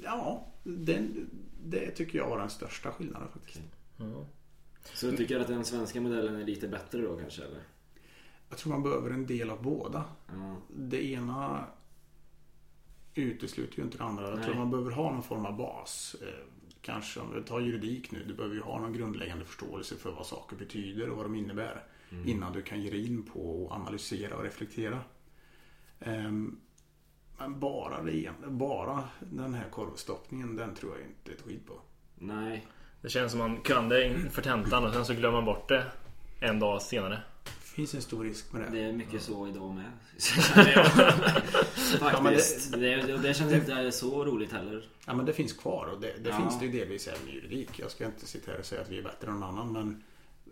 ja 0.03 0.47
det, 0.63 1.07
det 1.63 1.91
tycker 1.91 2.17
jag 2.17 2.29
var 2.29 2.39
den 2.39 2.49
största 2.49 2.91
skillnaden 2.91 3.27
faktiskt. 3.33 3.61
Ja. 3.97 4.25
Så 4.83 5.05
du 5.11 5.17
tycker 5.17 5.39
att 5.39 5.47
den 5.47 5.65
svenska 5.65 6.01
modellen 6.01 6.35
är 6.35 6.45
lite 6.45 6.67
bättre 6.67 7.01
då 7.01 7.17
kanske 7.17 7.43
eller? 7.43 7.61
Jag 8.49 8.57
tror 8.57 8.73
man 8.73 8.83
behöver 8.83 9.09
en 9.09 9.25
del 9.25 9.49
av 9.49 9.61
båda. 9.63 10.03
Ja. 10.27 10.55
Det 10.77 11.05
ena 11.05 11.65
utesluter 13.15 13.77
ju 13.77 13.83
inte 13.83 13.97
det 13.97 14.03
andra. 14.03 14.29
Jag 14.29 14.35
Nej. 14.35 14.45
tror 14.45 14.55
man 14.55 14.71
behöver 14.71 14.91
ha 14.91 15.11
någon 15.11 15.23
form 15.23 15.45
av 15.45 15.57
bas. 15.57 16.15
Eh, 16.21 16.45
Kanske 16.81 17.19
om 17.19 17.33
vi 17.35 17.41
tar 17.43 17.59
juridik 17.59 18.11
nu. 18.11 18.23
Du 18.27 18.33
behöver 18.33 18.55
ju 18.55 18.61
ha 18.61 18.79
någon 18.79 18.93
grundläggande 18.93 19.45
förståelse 19.45 19.95
för 19.95 20.11
vad 20.11 20.25
saker 20.25 20.55
betyder 20.55 21.09
och 21.09 21.17
vad 21.17 21.25
de 21.25 21.35
innebär. 21.35 21.83
Innan 22.25 22.53
du 22.53 22.61
kan 22.61 22.81
ge 22.81 22.89
dig 22.89 23.07
in 23.07 23.23
på 23.23 23.67
att 23.71 23.77
analysera 23.77 24.37
och 24.37 24.43
reflektera. 24.43 24.99
Ehm, 25.99 26.59
Men 27.37 27.59
bara, 27.59 28.03
det, 28.03 28.31
bara 28.47 29.03
den 29.19 29.53
här 29.53 29.69
korvstoppningen, 29.69 30.55
den 30.55 30.75
tror 30.75 30.91
jag 30.97 31.07
inte 31.07 31.31
ett 31.31 31.41
skit 31.41 31.67
på. 31.67 31.81
Nej. 32.15 32.67
Det 33.01 33.09
känns 33.09 33.31
som 33.31 33.39
man 33.39 33.61
kan 33.61 33.89
det 33.89 34.05
inför 34.07 34.41
tentan 34.41 34.83
och 34.85 34.93
sen 34.93 35.05
så 35.05 35.13
glömmer 35.13 35.37
man 35.37 35.45
bort 35.45 35.69
det 35.69 35.85
en 36.39 36.59
dag 36.59 36.81
senare. 36.81 37.21
Det 37.43 37.75
finns 37.75 37.93
en 37.93 38.01
stor 38.01 38.23
risk 38.23 38.53
med 38.53 38.61
det. 38.61 38.69
Det 38.69 38.83
är 38.83 38.93
mycket 38.93 39.21
så 39.21 39.47
idag 39.47 39.75
med. 39.75 39.85
Ja, 40.55 40.63
det- 40.63 41.99
Faktiskt. 41.99 42.71
det, 42.71 42.95
det, 42.95 43.17
det 43.17 43.33
känns 43.33 43.53
inte 43.53 43.91
så 43.91 44.25
roligt 44.25 44.51
heller. 44.51 44.89
Ja 45.05 45.13
men 45.13 45.25
det 45.25 45.33
finns 45.33 45.53
kvar 45.53 45.85
och 45.85 46.01
det, 46.01 46.13
det 46.23 46.29
Ja. 46.29 46.37
finns 46.37 46.59
det 46.59 46.65
ju 46.65 46.71
delvis 46.71 47.07
även 47.07 47.29
i 47.29 47.35
juridik. 47.35 47.79
Jag 47.79 47.91
ska 47.91 48.05
inte 48.05 48.25
sitta 48.27 48.51
här 48.51 48.59
och 48.59 48.65
säga 48.65 48.81
att 48.81 48.89
vi 48.89 48.97
är 48.97 49.03
bättre 49.03 49.27
än 49.31 49.39
någon 49.39 49.59
annan 49.59 49.71
men, 49.71 50.03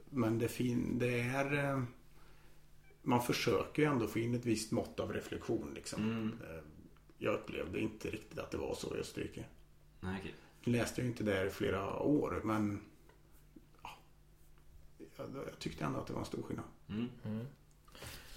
men 0.09 0.39
det, 0.39 0.47
fin, 0.47 0.99
det 0.99 1.19
är 1.21 1.69
eh, 1.71 1.83
Man 3.01 3.21
försöker 3.23 3.81
ju 3.81 3.87
ändå 3.87 4.07
få 4.07 4.19
in 4.19 4.35
ett 4.35 4.45
visst 4.45 4.71
mått 4.71 4.99
av 4.99 5.13
reflektion 5.13 5.71
liksom. 5.75 6.03
Mm. 6.03 6.39
Eh, 6.49 6.63
Jag 7.17 7.33
upplevde 7.33 7.79
inte 7.79 8.07
riktigt 8.09 8.39
att 8.39 8.51
det 8.51 8.57
var 8.57 8.75
så 8.75 8.95
i 8.95 8.99
Österrike. 8.99 9.43
Nej, 9.99 10.15
okej. 10.19 10.33
Nu 10.63 10.71
läste 10.71 11.01
ju 11.01 11.07
inte 11.07 11.23
där 11.23 11.45
i 11.45 11.49
flera 11.49 11.99
år 11.99 12.41
men 12.43 12.81
ja, 13.83 13.89
jag, 15.17 15.27
jag 15.47 15.59
tyckte 15.59 15.85
ändå 15.85 15.99
att 15.99 16.07
det 16.07 16.13
var 16.13 16.19
en 16.19 16.25
stor 16.25 16.43
skillnad. 16.43 16.65
Mm. 16.89 17.45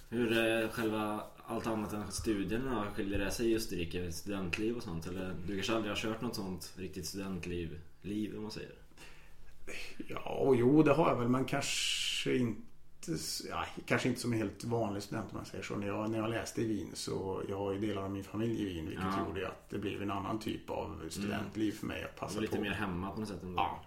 Hur 0.09 0.33
är 0.33 0.69
själva 0.69 1.25
allt 1.47 1.67
annat 1.67 1.93
än 1.93 2.13
studierna 2.13 2.87
skiljer 2.95 3.19
det 3.19 3.31
sig 3.31 3.53
i 3.53 3.57
Österrike? 3.57 4.13
Studentliv 4.13 4.77
och 4.77 4.83
sånt? 4.83 5.07
Eller 5.07 5.35
du 5.47 5.55
kanske 5.55 5.75
aldrig 5.75 5.91
har 5.91 5.97
kört 5.97 6.21
något 6.21 6.35
sånt 6.35 6.75
riktigt 6.77 7.07
studentliv, 7.07 7.81
liv 8.03 8.37
om 8.37 8.43
man 8.43 8.51
säger? 8.51 8.75
Ja, 10.09 10.55
jo 10.57 10.83
det 10.83 10.93
har 10.93 11.09
jag 11.09 11.19
väl 11.19 11.29
men 11.29 11.45
kanske 11.45 12.37
inte 12.37 12.72
Ja, 13.49 13.67
kanske 13.87 14.09
inte 14.09 14.21
som 14.21 14.33
en 14.33 14.39
helt 14.39 14.65
vanlig 14.65 15.03
student 15.03 15.27
om 15.31 15.37
man 15.37 15.45
säger 15.47 15.65
så. 15.65 15.77
När 15.77 15.87
jag, 15.87 16.11
när 16.11 16.19
jag 16.19 16.31
läste 16.31 16.63
i 16.63 16.67
Wien 16.67 16.91
så 16.95 17.43
jag 17.49 17.59
har 17.59 17.73
ju 17.73 17.79
delar 17.79 18.03
av 18.03 18.11
min 18.11 18.25
familj 18.25 18.63
i 18.63 18.65
Wien 18.65 18.87
vilket 18.87 19.05
Ja. 19.05 19.27
gjorde 19.29 19.49
att 19.49 19.71
det 19.71 19.79
blev 19.79 20.03
en 20.03 20.11
annan 20.11 20.39
typ 20.39 20.71
av 20.71 21.03
studentliv 21.11 21.73
för 21.73 21.87
mig 21.87 22.05
att 22.05 22.17
passa 22.17 22.35
var 22.35 22.43
lite 22.43 22.57
på. 22.57 22.63
mer 22.63 22.71
hemma 22.71 23.11
på 23.11 23.21
något 23.21 23.29
sätt 23.29 23.43
ändå? 23.43 23.55
Ja. 23.63 23.85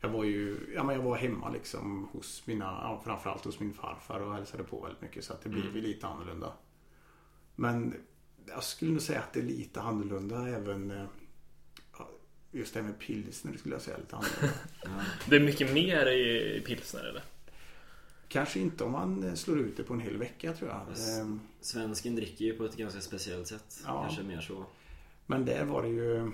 Jag 0.00 0.08
var 0.08 0.24
ju 0.24 0.56
ja, 0.74 0.84
men 0.84 0.96
jag 0.96 1.02
var 1.02 1.16
hemma 1.16 1.50
liksom 1.50 2.08
hos 2.12 2.46
mina, 2.46 2.64
ja, 2.64 3.00
framförallt 3.04 3.44
hos 3.44 3.60
min 3.60 3.74
farfar 3.74 4.20
och 4.20 4.34
hälsade 4.34 4.62
på 4.64 4.80
väldigt 4.80 5.02
mycket 5.02 5.24
så 5.24 5.32
att 5.32 5.42
det 5.42 5.48
blev 5.48 5.64
Mm. 5.64 5.76
ju 5.76 5.82
lite 5.82 6.06
annorlunda. 6.06 6.52
Men 7.56 7.94
jag 8.46 8.64
skulle 8.64 8.90
nog 8.90 9.02
säga 9.02 9.20
att 9.20 9.32
det 9.32 9.40
är 9.40 9.44
lite 9.44 9.80
annorlunda 9.80 10.48
även 10.48 10.90
eh, 10.90 11.04
Just 12.52 12.74
det 12.74 12.80
här 12.80 12.86
med 12.88 12.98
pilsner 12.98 13.56
skulle 13.56 13.74
jag 13.74 13.82
säga 13.82 13.96
lite 13.96 14.16
annorlunda. 14.16 14.54
Ja. 14.84 14.90
Det 15.28 15.36
är 15.36 15.40
mycket 15.40 15.72
mer 15.74 16.06
i 16.06 16.60
pilsner 16.66 17.04
eller? 17.04 17.22
Kanske 18.28 18.60
inte 18.60 18.84
om 18.84 18.92
man 18.92 19.24
eh, 19.24 19.34
slår 19.34 19.58
ut 19.58 19.76
det 19.76 19.82
på 19.82 19.94
en 19.94 20.00
hel 20.00 20.16
vecka 20.16 20.52
tror 20.52 20.70
jag. 20.70 21.20
Ehm, 21.20 21.40
Svensken 21.60 22.16
dricker 22.16 22.44
ju 22.44 22.56
på 22.56 22.64
ett 22.64 22.76
ganska 22.76 23.00
speciellt 23.00 23.46
sätt. 23.46 23.82
Ja. 23.86 24.02
Kanske 24.02 24.22
mer 24.22 24.40
så. 24.40 24.64
Men 25.26 25.44
där 25.44 25.64
var 25.64 25.82
det 25.82 25.88
ju 25.88 26.30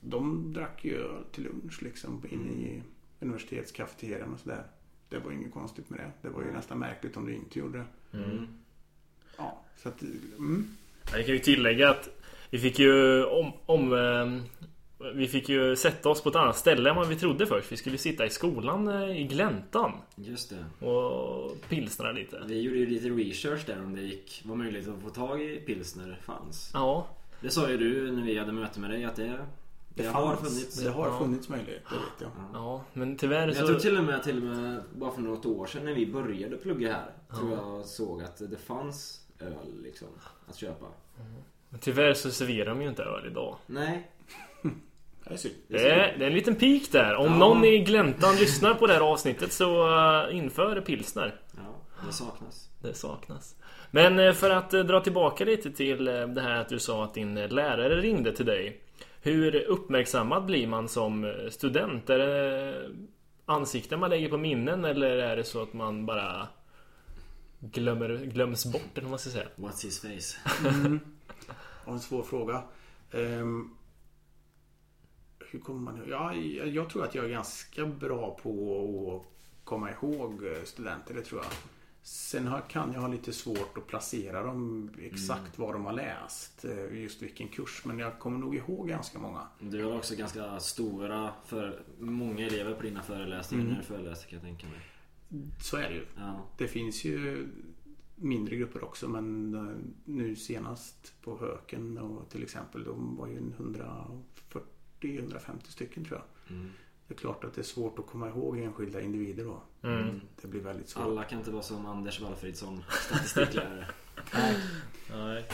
De 0.00 0.52
drack 0.52 0.84
ju 0.84 0.96
öl 0.96 1.24
till 1.32 1.44
lunch 1.44 1.82
liksom 1.82 2.22
inne 2.30 2.52
i 2.52 2.82
universitetskafeterian 3.20 4.32
och 4.32 4.40
sådär. 4.40 4.62
Det 5.08 5.18
var 5.18 5.32
inget 5.32 5.52
konstigt 5.52 5.90
med 5.90 6.00
det. 6.00 6.28
Det 6.28 6.34
var 6.34 6.42
ju 6.42 6.52
nästan 6.52 6.78
märkligt 6.78 7.16
om 7.16 7.26
du 7.26 7.34
inte 7.34 7.58
gjorde 7.58 7.78
det. 7.78 8.18
Mm. 8.18 8.46
Ja, 9.36 9.60
så 9.82 9.88
att, 9.88 10.02
mm. 10.38 10.76
Jag 11.12 11.26
kan 11.26 11.34
ju 11.34 11.38
tillägga 11.38 11.90
att 11.90 12.08
vi 12.50 12.58
fick 12.58 12.78
ju 12.78 13.24
om, 13.24 13.52
om 13.66 13.92
eh, 13.92 14.42
Vi 15.14 15.28
fick 15.28 15.48
ju 15.48 15.76
sätta 15.76 16.08
oss 16.08 16.22
på 16.22 16.28
ett 16.28 16.36
annat 16.36 16.56
ställe 16.56 16.90
än 16.90 16.96
vad 16.96 17.08
vi 17.08 17.16
trodde 17.16 17.46
först. 17.46 17.72
Vi 17.72 17.76
skulle 17.76 17.98
sitta 17.98 18.26
i 18.26 18.30
skolan 18.30 18.88
eh, 18.88 19.20
i 19.20 19.24
gläntan 19.24 19.92
Just 20.16 20.50
det. 20.80 20.86
och 20.86 21.56
pilsna 21.68 22.12
lite. 22.12 22.42
Vi 22.46 22.60
gjorde 22.60 22.78
ju 22.78 22.86
lite 22.86 23.08
research 23.08 23.66
där 23.66 23.84
om 23.84 23.94
det 23.96 24.02
gick, 24.02 24.42
var 24.44 24.56
möjligt 24.56 24.88
att 24.88 25.02
få 25.02 25.10
tag 25.10 25.42
i 25.42 25.56
pilsner 25.66 26.18
fanns. 26.22 26.70
Ja, 26.74 27.06
Det 27.40 27.50
sa 27.50 27.70
ju 27.70 27.76
du 27.76 28.12
när 28.12 28.22
vi 28.22 28.38
hade 28.38 28.52
möte 28.52 28.80
med 28.80 28.90
dig 28.90 29.04
att 29.04 29.16
det, 29.16 29.38
det, 29.94 30.06
har 30.06 30.36
fanns- 30.36 30.40
funnits. 30.48 30.82
Det 30.82 30.90
har 30.90 31.06
Ja. 31.06 31.18
funnits 31.18 31.48
möjlighet, 31.48 31.82
det 31.90 31.94
vet 31.96 32.04
jag. 32.20 32.30
ja 32.52 32.84
men 32.92 33.16
tyvärr 33.16 33.46
Jag 33.48 33.56
så... 33.56 33.66
tror 33.66 33.78
till 33.78 33.98
och 33.98 34.04
med, 34.04 34.22
till 34.22 34.36
och 34.36 34.42
med 34.56 34.82
bara 34.96 35.10
för 35.12 35.20
något 35.22 35.46
år 35.46 35.66
sedan 35.66 35.84
när 35.84 35.94
vi 35.94 36.06
började 36.06 36.56
plugga 36.56 36.92
här. 36.92 37.36
Tror 37.38 37.50
jag 37.52 37.84
såg 37.84 38.22
att 38.22 38.36
det 38.50 38.56
fanns 38.56 39.20
öl 39.40 39.52
liksom 39.82 40.08
att 40.48 40.56
köpa. 40.56 40.86
Men 41.68 41.80
tyvärr 41.80 42.14
så 42.14 42.30
serverar 42.30 42.70
de 42.70 42.82
ju 42.82 42.88
inte 42.88 43.02
öl 43.02 43.26
idag. 43.26 43.56
Nej. 43.66 44.10
Det 45.28 45.34
är 45.34 45.36
synd. 45.36 45.54
Det 45.68 45.88
är, 45.90 46.18
det 46.18 46.24
är 46.24 46.28
en 46.28 46.34
liten 46.34 46.54
pik 46.56 46.92
där. 46.92 47.14
Om 47.16 47.26
Ja. 47.32 47.38
någon 47.38 47.64
i 47.64 47.78
gläntan 47.78 48.36
lyssnar 48.36 48.74
på 48.74 48.86
det 48.86 48.92
här 48.92 49.00
avsnittet 49.00 49.52
så 49.52 49.88
uh, 49.88 50.36
inför 50.36 50.80
pilsner. 50.80 51.34
Ja, 51.56 51.62
det 52.06 52.12
saknas. 52.12 52.68
Det 52.82 52.94
saknas. 52.94 53.54
Men 53.90 54.18
eh, 54.18 54.32
för 54.32 54.50
att 54.50 54.74
eh, 54.74 54.80
dra 54.80 55.00
tillbaka 55.00 55.44
lite 55.44 55.70
till 55.70 56.08
eh, 56.08 56.26
det 56.28 56.40
här 56.40 56.60
att 56.60 56.68
du 56.68 56.78
sa 56.78 57.04
att 57.04 57.14
din 57.14 57.36
eh, 57.36 57.48
lärare 57.48 58.00
ringde 58.00 58.36
till 58.36 58.46
dig. 58.46 58.80
Hur 59.22 59.56
uppmärksammad 59.64 60.44
blir 60.44 60.66
man 60.66 60.88
som 60.88 61.24
eh, 61.24 61.30
student? 61.50 62.10
Är 62.10 62.18
det 62.18 62.90
ansikten 63.46 64.00
man 64.00 64.10
lägger 64.10 64.28
på 64.28 64.36
minnen 64.36 64.84
eller 64.84 65.10
är 65.10 65.36
det 65.36 65.44
så 65.44 65.62
att 65.62 65.72
man 65.72 66.06
bara 66.06 66.48
glömmer, 67.60 68.08
glöms 68.16 68.66
bort 68.72 68.82
eller 68.94 69.02
vad 69.02 69.10
man 69.10 69.18
ska 69.18 69.30
säga? 69.30 69.46
What's 69.56 69.84
his 69.84 70.00
face? 70.00 70.38
Och 71.84 71.92
en 71.92 72.00
svår 72.00 72.22
fråga. 72.22 72.62
Ehm, 73.12 73.70
hur 75.54 75.60
kommer 75.60 75.80
man 75.80 75.96
ihåg? 75.96 76.08
Ja, 76.08 76.34
jag 76.64 76.90
tror 76.90 77.04
att 77.04 77.14
jag 77.14 77.24
är 77.24 77.28
ganska 77.28 77.86
bra 77.86 78.38
på 78.42 79.22
att 79.22 79.64
komma 79.64 79.90
ihåg 79.90 80.44
eh, 80.44 80.64
studenter, 80.64 81.14
det 81.14 81.22
tror 81.22 81.40
jag. 81.42 81.52
Sen 82.02 82.50
kan 82.68 82.92
jag 82.92 83.00
ha 83.00 83.08
lite 83.08 83.32
svårt 83.32 83.78
att 83.78 83.86
placera 83.86 84.42
dem 84.42 84.90
exakt 85.02 85.56
mm. 85.56 85.66
vad 85.66 85.74
de 85.74 85.84
har 85.84 85.92
läst. 85.92 86.64
Eh, 86.64 87.02
just 87.02 87.22
vilken 87.22 87.48
kurs. 87.48 87.84
Men 87.84 87.98
jag 87.98 88.18
kommer 88.18 88.38
nog 88.38 88.56
ihåg 88.56 88.88
ganska 88.88 89.18
många. 89.18 89.46
Du 89.58 89.84
har 89.84 89.96
också 89.96 90.14
ganska 90.16 90.60
stora, 90.60 91.32
för, 91.44 91.82
många 91.98 92.46
elever 92.46 92.74
på 92.74 92.82
dina 92.82 93.02
föreläsningar 93.02 93.64
mm. 93.64 93.74
när 93.74 93.80
du 93.80 93.86
föreläser 93.86 94.28
kan 94.28 94.38
jag 94.38 94.42
tänka 94.42 94.66
mig. 94.66 94.80
Så 95.60 95.76
är 95.76 95.88
det 95.88 95.94
ju. 95.94 96.06
Ja. 96.16 96.46
Det 96.58 96.68
finns 96.68 97.04
ju 97.04 97.48
mindre 98.16 98.56
grupper 98.56 98.84
också 98.84 99.08
men 99.08 99.54
eh, 99.54 99.76
nu 100.04 100.36
senast 100.36 101.14
på 101.22 101.38
Höken 101.38 101.98
och 101.98 102.28
till 102.28 102.42
exempel 102.42 102.84
de 102.84 103.16
var 103.16 103.26
ju 103.26 103.36
140 103.36 104.60
150 105.08 105.72
stycken 105.72 106.04
tror 106.04 106.18
jag. 106.18 106.56
Mm. 106.56 106.70
Det 107.08 107.14
är 107.14 107.18
klart 107.18 107.44
att 107.44 107.54
det 107.54 107.60
är 107.60 107.62
svårt 107.62 107.98
att 107.98 108.06
komma 108.06 108.28
ihåg 108.28 108.58
enskilda 108.58 109.00
individer 109.00 109.44
då. 109.44 109.62
Mm. 109.82 110.20
Det 110.42 110.48
blir 110.48 110.60
väldigt 110.60 110.88
svårt. 110.88 111.04
Alla 111.04 111.24
kan 111.24 111.38
inte 111.38 111.50
vara 111.50 111.62
som 111.62 111.86
Anders 111.86 112.20
Walfridsson, 112.20 112.84
statistiklärare. 112.90 113.86
Nej. 115.12 115.44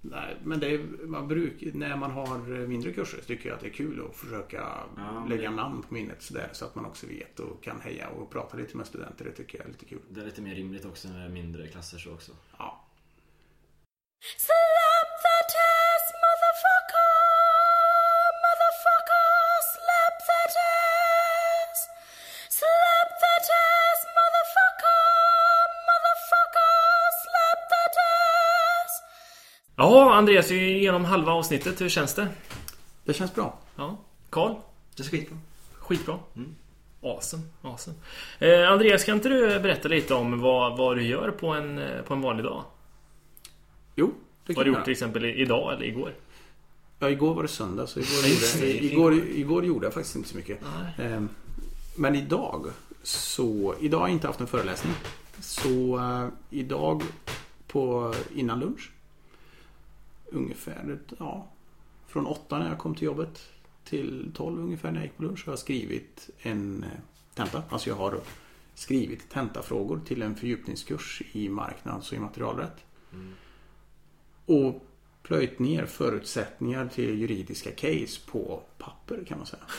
Nej. 0.00 0.36
Men 0.44 0.60
det 0.60 0.74
är, 0.74 0.78
man 1.06 1.28
bruk, 1.28 1.74
när 1.74 1.96
man 1.96 2.10
har 2.10 2.38
mindre 2.66 2.92
kurser 2.92 3.20
tycker 3.26 3.48
jag 3.48 3.56
att 3.56 3.60
det 3.60 3.68
är 3.68 3.72
kul 3.72 4.06
att 4.10 4.16
försöka 4.16 4.56
ja, 4.96 5.26
lägga 5.28 5.50
det... 5.50 5.56
namn 5.56 5.82
på 5.82 5.94
minnet 5.94 6.22
sådär, 6.22 6.48
så 6.52 6.64
att 6.64 6.74
man 6.74 6.84
också 6.84 7.06
vet 7.06 7.40
och 7.40 7.62
kan 7.62 7.80
heja 7.80 8.08
och 8.08 8.30
prata 8.30 8.56
lite 8.56 8.76
med 8.76 8.86
studenter. 8.86 9.24
Det 9.24 9.32
tycker 9.32 9.58
jag 9.58 9.66
är 9.66 9.70
lite 9.70 9.84
kul. 9.84 10.00
Det 10.10 10.20
är 10.20 10.24
lite 10.24 10.42
mer 10.42 10.54
rimligt 10.54 10.84
också 10.84 11.08
när 11.08 11.18
det 11.18 11.24
är 11.24 11.28
mindre 11.28 11.66
klasser 11.66 11.98
så 11.98 12.12
också. 12.12 12.32
Ja. 12.58 12.84
Ja, 29.80 30.14
Andreas, 30.14 30.50
vi 30.50 30.72
är 30.72 30.76
igenom 30.76 31.04
halva 31.04 31.32
avsnittet. 31.32 31.80
Hur 31.80 31.88
känns 31.88 32.14
det? 32.14 32.28
Det 33.04 33.14
känns 33.14 33.34
bra. 33.34 33.58
Ja. 33.76 33.96
Karl? 34.30 34.54
Det 34.96 35.02
är 35.02 35.08
skitbra. 35.08 35.38
Skitbra. 35.72 36.18
Awesome, 37.02 37.42
awesome. 37.62 37.96
Eh, 38.38 38.72
Andreas, 38.72 39.04
kan 39.04 39.14
inte 39.14 39.28
du 39.28 39.60
berätta 39.60 39.88
lite 39.88 40.14
om 40.14 40.40
vad, 40.40 40.76
vad 40.76 40.96
du 40.96 41.02
gör 41.02 41.30
på 41.30 41.48
en, 41.48 41.78
eh, 41.78 42.02
på 42.02 42.14
en 42.14 42.20
vanlig 42.20 42.44
dag? 42.44 42.64
Jo, 43.96 44.14
det 44.46 44.52
Vad 44.52 44.56
har 44.56 44.64
du 44.64 44.70
gjort 44.70 44.84
till 44.84 44.92
exempel 44.92 45.24
idag 45.24 45.72
eller 45.72 45.84
igår? 45.84 46.14
Ja, 46.98 47.10
igår 47.10 47.34
var 47.34 47.42
det 47.42 47.48
söndag 47.48 47.86
så 47.86 48.00
igår, 48.00 48.26
gjorde, 48.26 48.84
igår, 48.84 49.14
igår 49.14 49.64
gjorde 49.64 49.86
jag 49.86 49.94
faktiskt 49.94 50.16
inte 50.16 50.28
så 50.28 50.36
mycket. 50.36 50.58
Ehm, 50.98 51.28
Men 51.96 52.14
idag 52.14 52.66
så, 53.02 53.74
idag 53.80 53.98
har 53.98 54.08
jag 54.08 54.14
inte 54.14 54.26
haft 54.26 54.40
en 54.40 54.46
föreläsning. 54.46 54.92
Så 55.40 55.98
eh, 55.98 56.28
idag 56.50 57.02
på 57.66 58.14
innan 58.34 58.60
lunch 58.60 58.90
ungefär, 60.32 60.98
ja, 61.18 61.48
från 62.06 62.26
åtta 62.26 62.58
när 62.58 62.68
jag 62.68 62.78
kom 62.78 62.94
till 62.94 63.04
jobbet 63.04 63.48
till 63.84 64.30
12 64.34 64.60
ungefär 64.62 64.90
när 64.90 64.98
jag 64.98 65.04
gick 65.06 65.16
på 65.16 65.22
lunch 65.22 65.46
har 65.46 65.52
jag 65.52 65.58
skrivit 65.58 66.30
en 66.38 66.84
eh, 66.84 66.90
tenta. 67.34 67.62
Alltså 67.68 67.88
jag 67.88 67.96
har 67.96 68.20
skrivit 68.74 69.30
tentafrågor 69.30 70.00
till 70.06 70.22
en 70.22 70.36
fördjupningskurs 70.36 71.22
i 71.32 71.48
marknads 71.48 72.10
och 72.12 72.16
immaterialrätt. 72.16 72.84
Och 74.46 74.84
plöjt 75.22 75.58
ner 75.58 75.86
förutsättningar 75.86 76.88
till 76.88 77.18
juridiska 77.20 77.70
case 77.72 78.20
på 78.30 78.62
papper 78.78 79.24
kan 79.28 79.38
man 79.38 79.46
säga. 79.46 79.62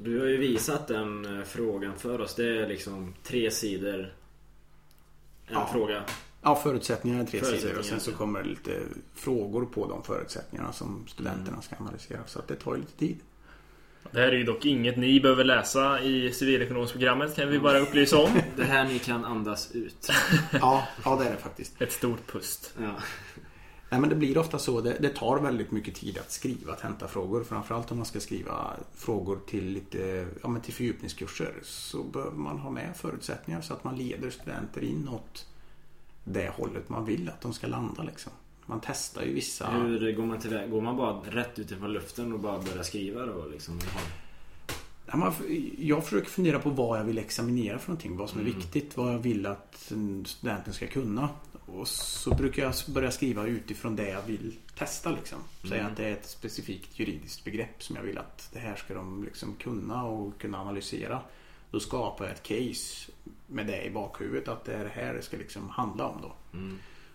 Du 0.00 0.18
har 0.20 0.26
ju 0.26 0.36
visat 0.36 0.88
den 0.88 1.38
eh, 1.38 1.44
frågan 1.44 1.96
för 1.96 2.20
oss. 2.20 2.34
Det 2.34 2.58
är 2.58 2.68
liksom 2.68 3.14
tre 3.22 3.50
sidor. 3.50 3.98
En 5.46 5.54
Ja. 5.54 5.68
fråga. 5.72 6.04
Ja, 6.42 6.54
förutsättningar 6.54 7.20
är 7.20 7.26
tre 7.26 7.44
sidor 7.44 7.78
och 7.78 7.84
sen 7.84 8.00
så 8.00 8.12
kommer 8.12 8.42
det 8.42 8.48
lite 8.48 8.80
frågor 9.14 9.64
på 9.64 9.86
de 9.86 10.02
förutsättningarna 10.02 10.72
som 10.72 11.04
studenterna 11.08 11.62
ska 11.62 11.76
analysera. 11.76 12.20
Så 12.26 12.38
att 12.38 12.48
det 12.48 12.54
tar 12.54 12.74
ju 12.74 12.80
lite 12.80 12.98
tid. 12.98 13.18
Det 14.10 14.20
här 14.20 14.28
är 14.28 14.36
ju 14.36 14.44
dock 14.44 14.64
inget 14.64 14.96
ni 14.96 15.20
behöver 15.20 15.44
läsa 15.44 16.00
i 16.00 16.32
civilekonomsprogrammet 16.32 17.36
kan 17.36 17.48
vi 17.48 17.58
bara 17.58 17.78
upplysa 17.78 18.18
om. 18.18 18.30
Det 18.56 18.64
här 18.64 18.84
ni 18.84 18.98
kan 18.98 19.24
andas 19.24 19.72
ut. 19.72 20.10
Ja, 20.52 20.88
ja 21.04 21.16
det 21.16 21.24
är 21.24 21.30
det 21.30 21.36
faktiskt. 21.36 21.82
Ett 21.82 21.92
stort 21.92 22.32
pust. 22.32 22.74
Ja. 22.80 22.94
Nej 23.90 24.00
men 24.00 24.10
det 24.10 24.16
blir 24.16 24.38
ofta 24.38 24.58
så. 24.58 24.80
Det, 24.80 24.96
det 25.00 25.08
tar 25.08 25.38
väldigt 25.38 25.70
mycket 25.70 25.94
tid 25.94 26.18
att 26.18 26.30
skriva 26.30 26.74
tentafrågor. 26.74 27.44
Framförallt 27.44 27.90
om 27.90 27.96
man 27.96 28.06
ska 28.06 28.20
skriva 28.20 28.76
frågor 28.94 29.40
till 29.46 29.64
lite, 29.64 30.26
ja 30.42 30.48
men 30.48 30.62
till 30.62 30.74
fördjupningskurser. 30.74 31.54
Så 31.62 32.02
behöver 32.02 32.36
man 32.36 32.58
ha 32.58 32.70
med 32.70 32.96
förutsättningar 32.96 33.60
så 33.60 33.74
att 33.74 33.84
man 33.84 33.96
leder 33.96 34.30
studenter 34.30 34.84
in 34.84 35.08
åt 35.08 35.46
det 36.32 36.48
hållet 36.48 36.88
man 36.88 37.04
vill 37.04 37.28
att 37.28 37.40
de 37.40 37.52
ska 37.52 37.66
landa 37.66 38.02
liksom. 38.02 38.32
Man 38.66 38.80
testar 38.84 39.22
ju 39.22 39.32
vissa... 39.32 39.70
Hur 39.70 40.12
går 40.12 40.26
man 40.26 40.40
tillväga? 40.40 40.66
Går 40.66 40.80
man 40.80 40.96
bara 40.96 41.12
rätt 41.12 41.58
utifrån 41.58 41.92
luften 41.92 42.32
och 42.32 42.40
bara 42.40 42.58
börjar 42.58 42.82
skriva 42.82 43.26
då? 43.26 43.46
Liksom? 43.46 43.80
Jag 45.78 46.04
försöker 46.04 46.28
fundera 46.28 46.58
på 46.58 46.70
vad 46.70 46.98
jag 46.98 47.04
vill 47.04 47.18
examinera 47.18 47.78
för 47.78 47.88
någonting. 47.88 48.16
Vad 48.16 48.30
som 48.30 48.40
är 48.40 48.44
viktigt. 48.44 48.96
Vad 48.96 49.14
jag 49.14 49.18
vill 49.18 49.46
att 49.46 49.90
mm, 49.90 50.24
studenten 50.24 50.74
ska 50.74 50.86
kunna. 50.86 51.28
Och 51.66 51.88
så 51.88 52.34
brukar 52.34 52.62
jag 52.62 52.74
börja 52.88 53.10
skriva 53.10 53.46
utifrån 53.46 53.96
det 53.96 54.08
jag 54.08 54.22
vill 54.22 54.54
testa. 54.78 55.10
Liksom. 55.10 55.38
Säga 55.68 55.86
att 55.86 55.96
det 55.96 56.04
är 56.04 56.12
ett 56.12 56.26
specifikt 56.26 56.98
juridiskt 56.98 57.44
begrepp 57.44 57.82
som 57.82 57.96
jag 57.96 58.02
vill 58.02 58.18
att 58.18 58.50
det 58.52 58.58
här 58.58 58.76
ska 58.76 58.94
de 58.94 59.24
liksom 59.24 59.54
kunna 59.54 60.04
och 60.04 60.40
kunna 60.40 60.60
analysera. 60.60 61.20
Då 61.70 61.80
skapar 61.80 62.24
jag 62.24 62.34
ett 62.34 62.42
case 62.42 63.12
med 63.46 63.66
det 63.66 63.84
i 63.84 63.90
bakhuvudet. 63.90 64.48
Att 64.48 64.64
det 64.64 64.74
är 64.74 64.84
det 64.84 64.90
här 64.90 65.14
det 65.14 65.22
ska 65.22 65.36
liksom 65.36 65.68
handla 65.68 66.06
om 66.06 66.22
då. 66.22 66.32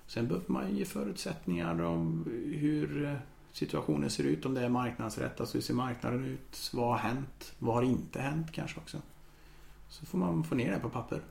Sen 0.08 0.28
behöver 0.28 0.52
man 0.52 0.76
ge 0.78 0.86
förutsättningar 0.86 1.82
om 1.82 2.26
hur 2.60 3.06
eh, 3.06 3.14
situationen 3.52 4.10
ser 4.10 4.24
ut. 4.24 4.46
Om 4.46 4.54
det 4.54 4.62
är 4.62 4.70
marknadsrätt, 4.70 5.40
alltså 5.40 5.58
hur 5.58 5.62
ser 5.62 5.74
marknaden 5.74 6.26
ut? 6.26 6.70
Vad 6.74 6.88
har 6.88 6.98
hänt? 6.98 7.54
Vad 7.60 7.76
har 7.76 7.84
inte 7.84 8.20
hänt 8.22 8.52
kanske 8.52 8.80
också? 8.80 8.98
Så 9.90 10.06
får 10.06 10.18
man 10.18 10.44
få 10.44 10.56
ner 10.56 10.72
det 10.72 10.80
på 10.80 10.90
papper. 10.90 11.22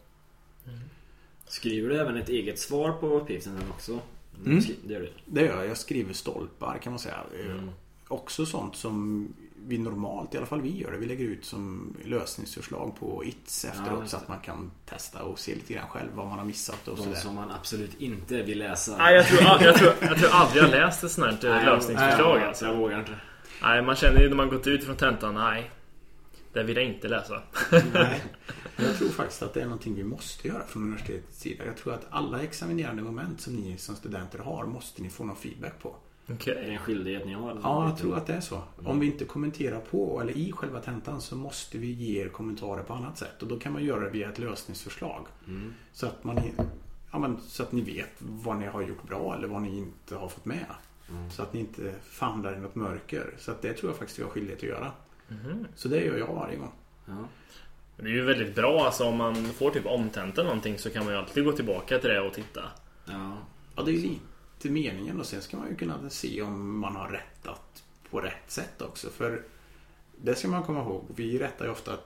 Skriver 1.47 1.89
du 1.89 2.01
även 2.01 2.17
ett 2.17 2.29
eget 2.29 2.59
svar 2.59 2.93
på 2.93 3.07
uppgiften 3.07 3.59
också? 3.71 4.01
Mm. 4.47 4.63
Det 4.87 4.93
gör 4.93 5.01
du. 5.01 5.13
Det 5.27 5.41
gör 5.41 5.57
jag. 5.57 5.67
Jag 5.67 5.77
skriver 5.79 6.13
stolpar 6.13 6.79
kan 6.79 6.93
man 6.93 7.01
säga. 7.01 7.21
Eh, 7.47 7.65
Också 8.09 8.47
sånt 8.47 8.77
som 8.77 9.29
vi 9.67 9.79
normalt, 9.79 10.35
i 10.35 10.37
alla 10.37 10.47
fall 10.47 10.61
vi 10.61 10.79
gör 10.79 10.93
det, 10.93 10.99
vi 10.99 11.07
lägger 11.07 11.25
ut 11.25 11.45
som 11.45 11.95
lösningsförslag 12.05 12.97
på 13.01 13.25
ITS 13.25 13.65
efteråt 13.65 14.01
just 14.01 14.11
så 14.11 14.17
att 14.17 14.29
man 14.29 14.41
kan 14.41 14.71
testa 14.87 15.23
och 15.23 15.39
se 15.39 15.55
lite 15.55 15.75
grann 15.75 15.89
själv 15.89 16.09
vad 16.15 16.27
man 16.27 16.39
har 16.39 16.47
missat 16.47 16.89
och 16.89 16.99
sådär. 16.99 17.17
som 17.17 17.35
man 17.35 17.51
absolut 17.51 18.01
inte 18.01 18.43
vill 18.43 18.59
läsa. 18.59 18.97
Nej, 18.97 19.15
jag 19.15 19.27
tror, 19.27 19.43
jag, 19.43 19.77
tror, 19.77 19.93
jag 20.01 20.19
tror 20.19 20.31
aldrig 20.31 20.63
jag 20.63 20.71
läst 20.71 21.05
ett 21.05 21.11
sånt 21.11 21.43
här 21.43 21.51
Nej, 21.51 21.59
eh, 21.59 21.65
lösningsförslag 21.65 22.39
nej, 22.39 22.49
alltså. 22.49 22.65
Jag 22.65 22.77
vågar 22.77 22.99
inte. 22.99 23.17
Nej, 23.63 23.83
man 23.83 23.97
känner 23.97 24.21
ju 24.21 24.29
när 24.29 24.37
man 24.37 24.49
gått 24.49 24.67
ut 24.67 24.85
från 24.85 24.97
tentan, 24.97 25.35
nej. 25.35 25.71
Det 26.53 26.63
vill 26.63 26.77
jag 26.77 26.87
inte 26.87 27.09
läsa. 27.09 27.43
Nej. 27.93 28.23
Jag 28.77 28.97
tror 28.97 29.09
faktiskt 29.09 29.43
att 29.43 29.55
det 29.55 29.61
är 29.61 29.65
någonting 29.65 29.95
vi 29.95 30.05
måste 30.05 30.49
göra 30.49 30.67
från 30.67 30.83
universitetets 30.83 31.41
sida. 31.41 31.65
Jag 31.67 31.77
tror 31.77 31.95
att 31.95 32.07
alla 32.11 32.43
examinerande 32.43 33.03
moment 33.03 33.41
som 33.41 33.57
ni 33.57 33.79
som 33.79 33.97
studenter 33.97 34.39
har 34.39 34.67
måste 34.67 35.03
ni 35.03 35.11
få 35.11 35.25
någon 35.25 35.37
feedback 35.37 35.79
på. 35.83 35.97
Okej. 36.35 36.55
Det 36.55 36.61
är 36.61 36.73
en 36.73 36.79
skyldighet 36.79 37.27
ni 37.27 37.33
har. 37.33 37.61
Ja, 37.63 37.89
jag 37.89 37.99
tror 37.99 38.17
att 38.17 38.27
det 38.27 38.33
är 38.33 38.41
så. 38.41 38.63
Om 38.85 39.01
vi 39.01 39.07
inte 39.07 39.25
kommenterar 39.25 39.81
på 39.81 40.21
eller 40.21 40.33
i 40.33 40.53
själva 40.53 40.81
tentan 40.81 41.21
så 41.21 41.37
måste 41.37 41.79
vi 41.79 41.91
ge 41.91 42.23
er 42.23 42.29
kommentarer 42.29 42.83
på 42.83 42.95
annat 42.95 43.19
sätt. 43.19 43.43
Och 43.43 43.49
då 43.49 43.59
kan 43.59 43.73
man 43.73 43.85
göra 43.85 44.01
det 44.01 44.11
via 44.11 44.29
ett 44.29 44.39
lösningsförslag. 44.39 45.27
Så, 45.93 46.07
att 46.07 46.25
man, 46.25 46.41
ja, 47.13 47.19
men, 47.19 47.41
så 47.41 47.63
att 47.63 47.73
ni 47.73 47.81
vet 47.81 48.13
vad 48.19 48.57
ni 48.57 48.67
har 48.67 48.83
gjort 48.83 49.09
bra 49.09 49.35
eller 49.35 49.49
vad 49.49 49.63
ni 49.63 49.79
inte 49.79 50.17
har 50.17 50.29
fått 50.29 50.45
med. 50.45 50.67
Så 51.31 51.43
att 51.43 51.53
ni 51.53 51.61
inte 51.61 51.93
famlar 52.03 52.57
i 52.57 52.59
något 52.59 52.75
mörker. 52.75 53.35
Så 53.39 53.51
att 53.51 53.63
det 53.63 53.73
tror 53.73 53.91
jag 53.91 53.99
faktiskt 53.99 54.19
vi 54.19 54.23
har 54.23 54.31
skyldighet 54.31 54.59
att 54.59 54.69
göra. 54.69 54.93
Så 55.75 55.89
det 55.89 56.05
gör 56.05 56.19
jag 56.19 56.35
varje 56.35 56.57
gång. 56.57 56.73
Ja. 57.07 57.29
Det 57.97 58.03
är 58.03 58.09
ju 58.09 58.25
väldigt 58.25 58.55
bra 58.55 58.85
alltså 58.85 59.05
om 59.05 59.17
man 59.17 59.35
får 59.35 59.71
typ 59.71 59.87
omtenta 59.87 60.43
någonting 60.43 60.79
så 60.79 60.91
kan 60.91 61.05
man 61.05 61.15
ju 61.15 61.19
alltid 61.21 61.45
gå 61.45 61.53
tillbaka 61.53 61.99
till 61.99 62.11
det 62.11 62.21
och 62.21 62.35
titta. 62.35 62.63
Ja. 63.05 63.37
Ja, 63.77 63.83
det 63.83 63.91
är 63.91 63.95
ju 63.95 64.01
lite 64.03 64.21
meningen 64.71 65.21
och 65.21 65.27
sen 65.27 65.43
ska 65.43 65.57
man 65.57 65.69
ju 65.69 65.77
kunna 65.77 66.11
se 66.11 66.43
om 66.43 66.79
man 66.79 66.97
har 66.97 67.09
rättat 67.09 67.85
på 68.11 68.21
rätt 68.21 68.51
sätt 68.51 68.83
också. 68.83 69.11
För 69.11 69.43
det 70.17 70.35
ska 70.35 70.49
man 70.49 70.63
komma 70.63 70.81
ihåg. 70.81 71.05
Vi 71.17 71.39
rättar 71.39 71.65
ju 71.65 71.71
ofta 71.71 71.99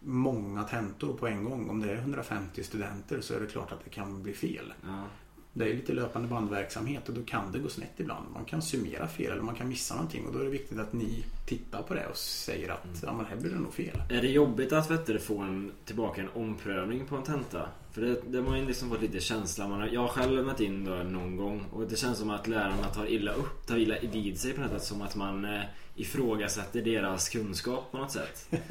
många 0.00 0.64
tentor 0.64 1.14
på 1.14 1.26
en 1.26 1.44
gång. 1.44 1.70
Om 1.70 1.80
det 1.80 1.92
är 1.92 1.96
150 1.96 2.64
studenter 2.64 3.20
så 3.20 3.34
är 3.34 3.40
det 3.40 3.46
klart 3.46 3.72
att 3.72 3.84
det 3.84 3.90
kan 3.90 4.22
bli 4.22 4.32
fel. 4.32 4.72
Ja. 4.82 5.04
Det 5.52 5.70
är 5.70 5.74
lite 5.74 5.92
löpande 5.92 6.28
bandverksamhet 6.28 7.08
och 7.08 7.14
då 7.14 7.22
kan 7.22 7.52
det 7.52 7.58
gå 7.58 7.68
snett 7.68 7.94
ibland. 7.96 8.30
Man 8.32 8.44
kan 8.44 8.62
summera 8.62 9.08
fel 9.08 9.32
eller 9.32 9.42
man 9.42 9.54
kan 9.54 9.68
missa 9.68 9.94
någonting 9.94 10.26
och 10.26 10.32
då 10.32 10.38
är 10.38 10.44
det 10.44 10.50
viktigt 10.50 10.78
att 10.78 10.92
ni 10.92 11.24
tittar 11.46 11.82
på 11.82 11.94
det 11.94 12.06
och 12.06 12.16
säger 12.16 12.68
att 12.68 13.02
ja, 13.02 13.12
men 13.12 13.26
här 13.26 13.36
blir 13.36 13.50
det 13.50 13.58
nog 13.58 13.74
fel. 13.74 14.02
Är 14.08 14.22
det 14.22 14.28
jobbigt 14.28 14.72
att 14.72 14.90
vet 14.90 15.06
du, 15.06 15.18
få 15.18 15.38
en, 15.38 15.72
tillbaka 15.84 16.20
en 16.20 16.28
omprövning 16.34 17.06
på 17.06 17.16
en 17.16 17.22
tenta? 17.22 17.68
För 17.92 18.00
det, 18.00 18.20
det 18.28 18.40
har 18.40 18.56
ju 18.56 18.66
liksom 18.66 18.90
fått 18.90 19.02
lite 19.02 19.20
känsla. 19.20 19.68
Man 19.68 19.80
har, 19.80 19.88
jag 19.88 20.00
har 20.00 20.08
själv 20.08 20.32
lämnat 20.32 20.60
in 20.60 20.84
då 20.84 20.94
någon 20.94 21.36
gång 21.36 21.64
och 21.72 21.86
det 21.86 21.96
känns 21.96 22.18
som 22.18 22.30
att 22.30 22.46
lärarna 22.48 22.88
tar 22.94 23.06
illa 23.06 23.32
upp, 23.32 23.66
tar 23.66 23.76
illa 23.76 23.96
vid 24.12 24.40
sig 24.40 24.52
på 24.52 24.60
något 24.60 24.70
sätt. 24.70 24.82
Som 24.82 25.02
att 25.02 25.16
man 25.16 25.44
eh, 25.44 25.60
ifrågasätter 25.94 26.82
deras 26.82 27.28
kunskap 27.28 27.90
på 27.90 27.98
något 27.98 28.12
sätt. 28.12 28.48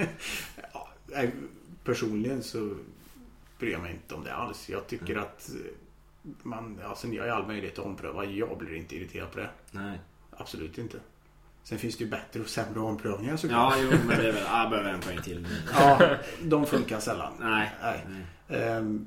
Ja, 0.74 0.90
nej, 1.06 1.32
personligen 1.84 2.44
så 2.44 2.76
bryr 3.60 3.72
jag 3.72 3.82
mig 3.82 3.92
inte 3.92 4.16
om 4.16 4.24
det 4.24 4.34
alls. 4.34 4.70
Jag 4.70 4.88
tycker 4.88 5.16
att 5.16 5.50
eh, 5.50 5.72
man, 6.22 6.80
alltså 6.86 7.08
ni 7.08 7.18
har 7.18 7.26
ju 7.26 7.32
all 7.32 7.48
möjlighet 7.48 7.80
att 7.80 7.86
ompröva. 7.86 8.26
Jag 8.26 8.58
blir 8.58 8.76
inte 8.76 8.96
irriterad 8.96 9.32
på 9.32 9.40
det. 9.40 9.50
Nej. 9.72 10.00
Absolut 10.38 10.78
inte. 10.78 10.98
Sen 11.64 11.78
finns 11.80 11.98
det 11.98 12.04
ju 12.04 12.10
bättre 12.10 12.40
och 12.40 12.48
sämre 12.48 12.80
omprövningar 12.80 13.38
såklart. 13.38 13.74
Ja, 13.78 13.84
jo, 13.92 13.98
men 14.08 14.18
det 14.18 14.28
är 14.28 14.32
väl... 14.32 14.44
Jag 14.48 14.70
behöver 14.70 14.90
en 14.94 15.00
poäng 15.00 15.22
till. 15.22 15.48
Ja, 15.74 16.16
de 16.44 16.66
funkar 16.66 17.00
sällan. 17.00 17.34
Nej. 17.40 17.72
Nej. 17.82 18.06
Nej. 18.48 18.62
Ehm, 18.62 19.06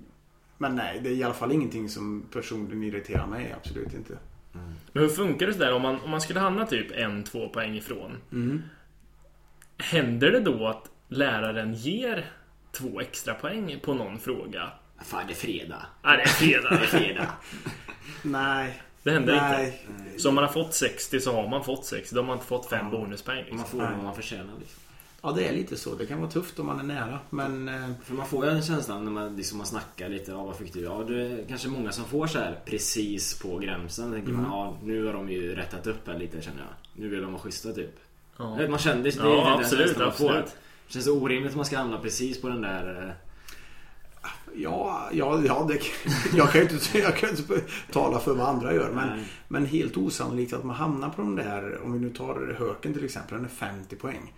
Men 0.58 0.76
nej, 0.76 1.00
det 1.02 1.08
är 1.08 1.12
i 1.14 1.22
alla 1.22 1.34
fall 1.34 1.52
ingenting 1.52 1.88
som 1.88 2.26
personligen 2.32 2.82
irriterar 2.82 3.26
mig. 3.26 3.54
Absolut 3.56 3.94
inte. 3.94 4.18
Men 4.92 5.02
hur 5.02 5.08
funkar 5.08 5.46
det 5.46 5.52
sådär 5.52 5.72
om 5.74 5.82
man, 5.82 6.00
om 6.00 6.10
man 6.10 6.20
skulle 6.20 6.40
hamna 6.40 6.66
typ 6.66 6.92
en, 6.92 7.24
två 7.24 7.48
poäng 7.48 7.76
ifrån? 7.76 8.16
Händer 9.78 10.30
det 10.32 10.40
då 10.40 10.66
att 10.66 10.90
läraren 11.08 11.74
ger 11.74 12.30
två 12.72 13.00
extra 13.00 13.34
poäng 13.34 13.80
på 13.82 13.94
någon 13.94 14.18
fråga? 14.18 14.70
Fan, 15.04 15.26
det 15.26 15.32
är 15.32 15.34
fredag. 15.34 15.86
Nej, 16.02 16.16
det 16.16 16.22
är 16.22 16.26
fredag. 16.26 16.68
Det 16.70 16.76
är 16.84 17.00
fredag. 17.00 17.28
Nej. 18.22 18.82
Det 19.02 19.10
händer 19.10 19.36
nej. 19.36 19.82
inte. 20.06 20.22
Så 20.22 20.28
om 20.28 20.34
man 20.34 20.44
har 20.44 20.52
fått 20.52 20.74
60 20.74 21.20
så 21.20 21.32
har 21.34 21.48
man 21.48 21.64
fått 21.64 21.84
60. 21.86 22.14
Då 22.14 22.20
har 22.20 22.26
man 22.26 22.36
inte 22.36 22.46
fått 22.46 22.68
fem 22.68 22.90
bonuspoäng. 22.90 23.36
Man 23.36 23.46
Liksom. 23.58 23.70
får 23.70 23.78
vad 23.78 24.04
man 24.04 24.14
förtjänar 24.14 24.44
liksom. 24.60 24.78
Ja, 25.22 25.32
det 25.32 25.48
är 25.48 25.52
lite 25.52 25.76
så. 25.76 25.94
Det 25.94 26.06
kan 26.06 26.20
vara 26.20 26.30
tufft 26.30 26.58
om 26.58 26.66
man 26.66 26.78
är 26.80 26.94
nära. 26.94 27.18
Men 27.30 27.68
eh, 27.68 27.90
För 28.04 28.14
man 28.14 28.26
får 28.26 28.44
ju 28.46 28.50
en 28.50 28.62
känsla 28.62 28.98
när 28.98 29.10
man, 29.10 29.36
liksom, 29.36 29.58
man 29.58 29.66
snackar 29.66 30.08
lite, 30.08 30.30
ja 30.30 30.44
vad 30.44 30.56
fick 30.56 30.72
du? 30.72 30.80
Ja 30.80 31.04
det 31.08 31.22
är 31.22 31.44
kanske 31.48 31.68
många 31.68 31.92
som 31.92 32.04
får 32.04 32.26
så 32.26 32.38
här 32.38 32.58
precis 32.64 33.38
på 33.38 33.58
gränsen. 33.58 34.10
Då 34.10 34.16
tänker 34.16 34.32
man, 34.32 34.44
ja 34.44 34.76
nu 34.82 35.06
har 35.06 35.12
de 35.12 35.28
ju 35.30 35.54
rättat 35.54 35.86
upp 35.86 36.06
här 36.08 36.18
lite 36.18 36.42
känner 36.42 36.58
jag. 36.60 37.02
Nu 37.02 37.08
vill 37.08 37.22
de 37.22 37.32
vara 37.32 37.42
schyssta 37.42 37.72
typ. 37.72 37.94
Ja. 38.36 38.68
Man 38.68 38.78
känner 38.78 39.02
det, 39.02 39.10
det 39.10 39.28
Ja, 39.28 39.58
absolut, 39.60 39.86
känslan 39.86 40.06
man 40.08 40.16
får. 40.16 40.28
absolut. 40.30 40.56
Det 40.86 40.92
känns 40.92 41.06
orimligt 41.06 41.50
att 41.50 41.56
man 41.56 41.64
ska 41.64 41.78
hamna 41.78 41.98
precis 41.98 42.40
på 42.40 42.48
den 42.48 42.60
där... 42.62 43.14
ja, 44.54 45.08
ja, 45.12 45.42
ja 45.46 45.68
det, 45.68 45.78
jag, 46.36 46.52
kan 46.52 46.60
ju 46.60 46.68
inte, 46.68 46.98
jag 46.98 47.16
kan 47.16 47.30
inte 47.30 47.60
tala 47.92 48.18
för 48.18 48.34
vad 48.34 48.48
andra 48.48 48.74
gör. 48.74 48.90
Men, 48.90 49.08
Nej. 49.08 49.24
men 49.48 49.66
helt 49.66 49.96
osannolikt 49.96 50.52
att 50.52 50.64
man 50.64 50.76
hamnar 50.76 51.10
på 51.10 51.22
de 51.22 51.36
där. 51.36 51.82
Om 51.84 51.92
vi 51.92 51.98
nu 51.98 52.10
tar 52.10 52.56
Höken 52.58 52.94
till 52.94 53.04
exempel. 53.04 53.36
Den 53.36 53.44
är 53.44 53.48
50 53.48 53.96
poäng. 53.96 54.32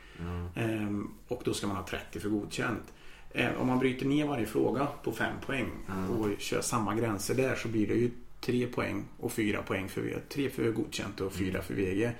Ehm, 0.55 1.11
och 1.29 1.43
då 1.45 1.55
ska 1.55 1.67
man 1.67 1.77
ha 1.77 1.87
30 1.87 2.21
för 2.21 2.29
godkänt. 2.29 2.93
Ehm, 3.33 3.57
om 3.57 3.67
man 3.67 3.79
bryter 3.79 4.07
ner 4.07 4.27
varje 4.27 4.47
fråga 4.47 4.89
på 5.03 5.13
5 5.13 5.37
poäng 5.47 5.71
och 6.19 6.29
kör 6.39 6.61
samma 6.61 6.95
gränser 6.95 7.35
där 7.35 7.55
så 7.55 7.69
blir 7.69 7.87
det 7.87 7.95
ju 7.95 8.11
3 8.41 8.67
poäng 8.67 9.05
och 9.21 9.33
4 9.33 9.63
poäng 9.63 9.89
för 9.89 10.23
3 10.29 10.51
för 10.51 10.73
godkänt 10.73 11.21
och 11.21 11.33
4 11.33 11.63
för 11.63 11.75
VG. 11.75 12.11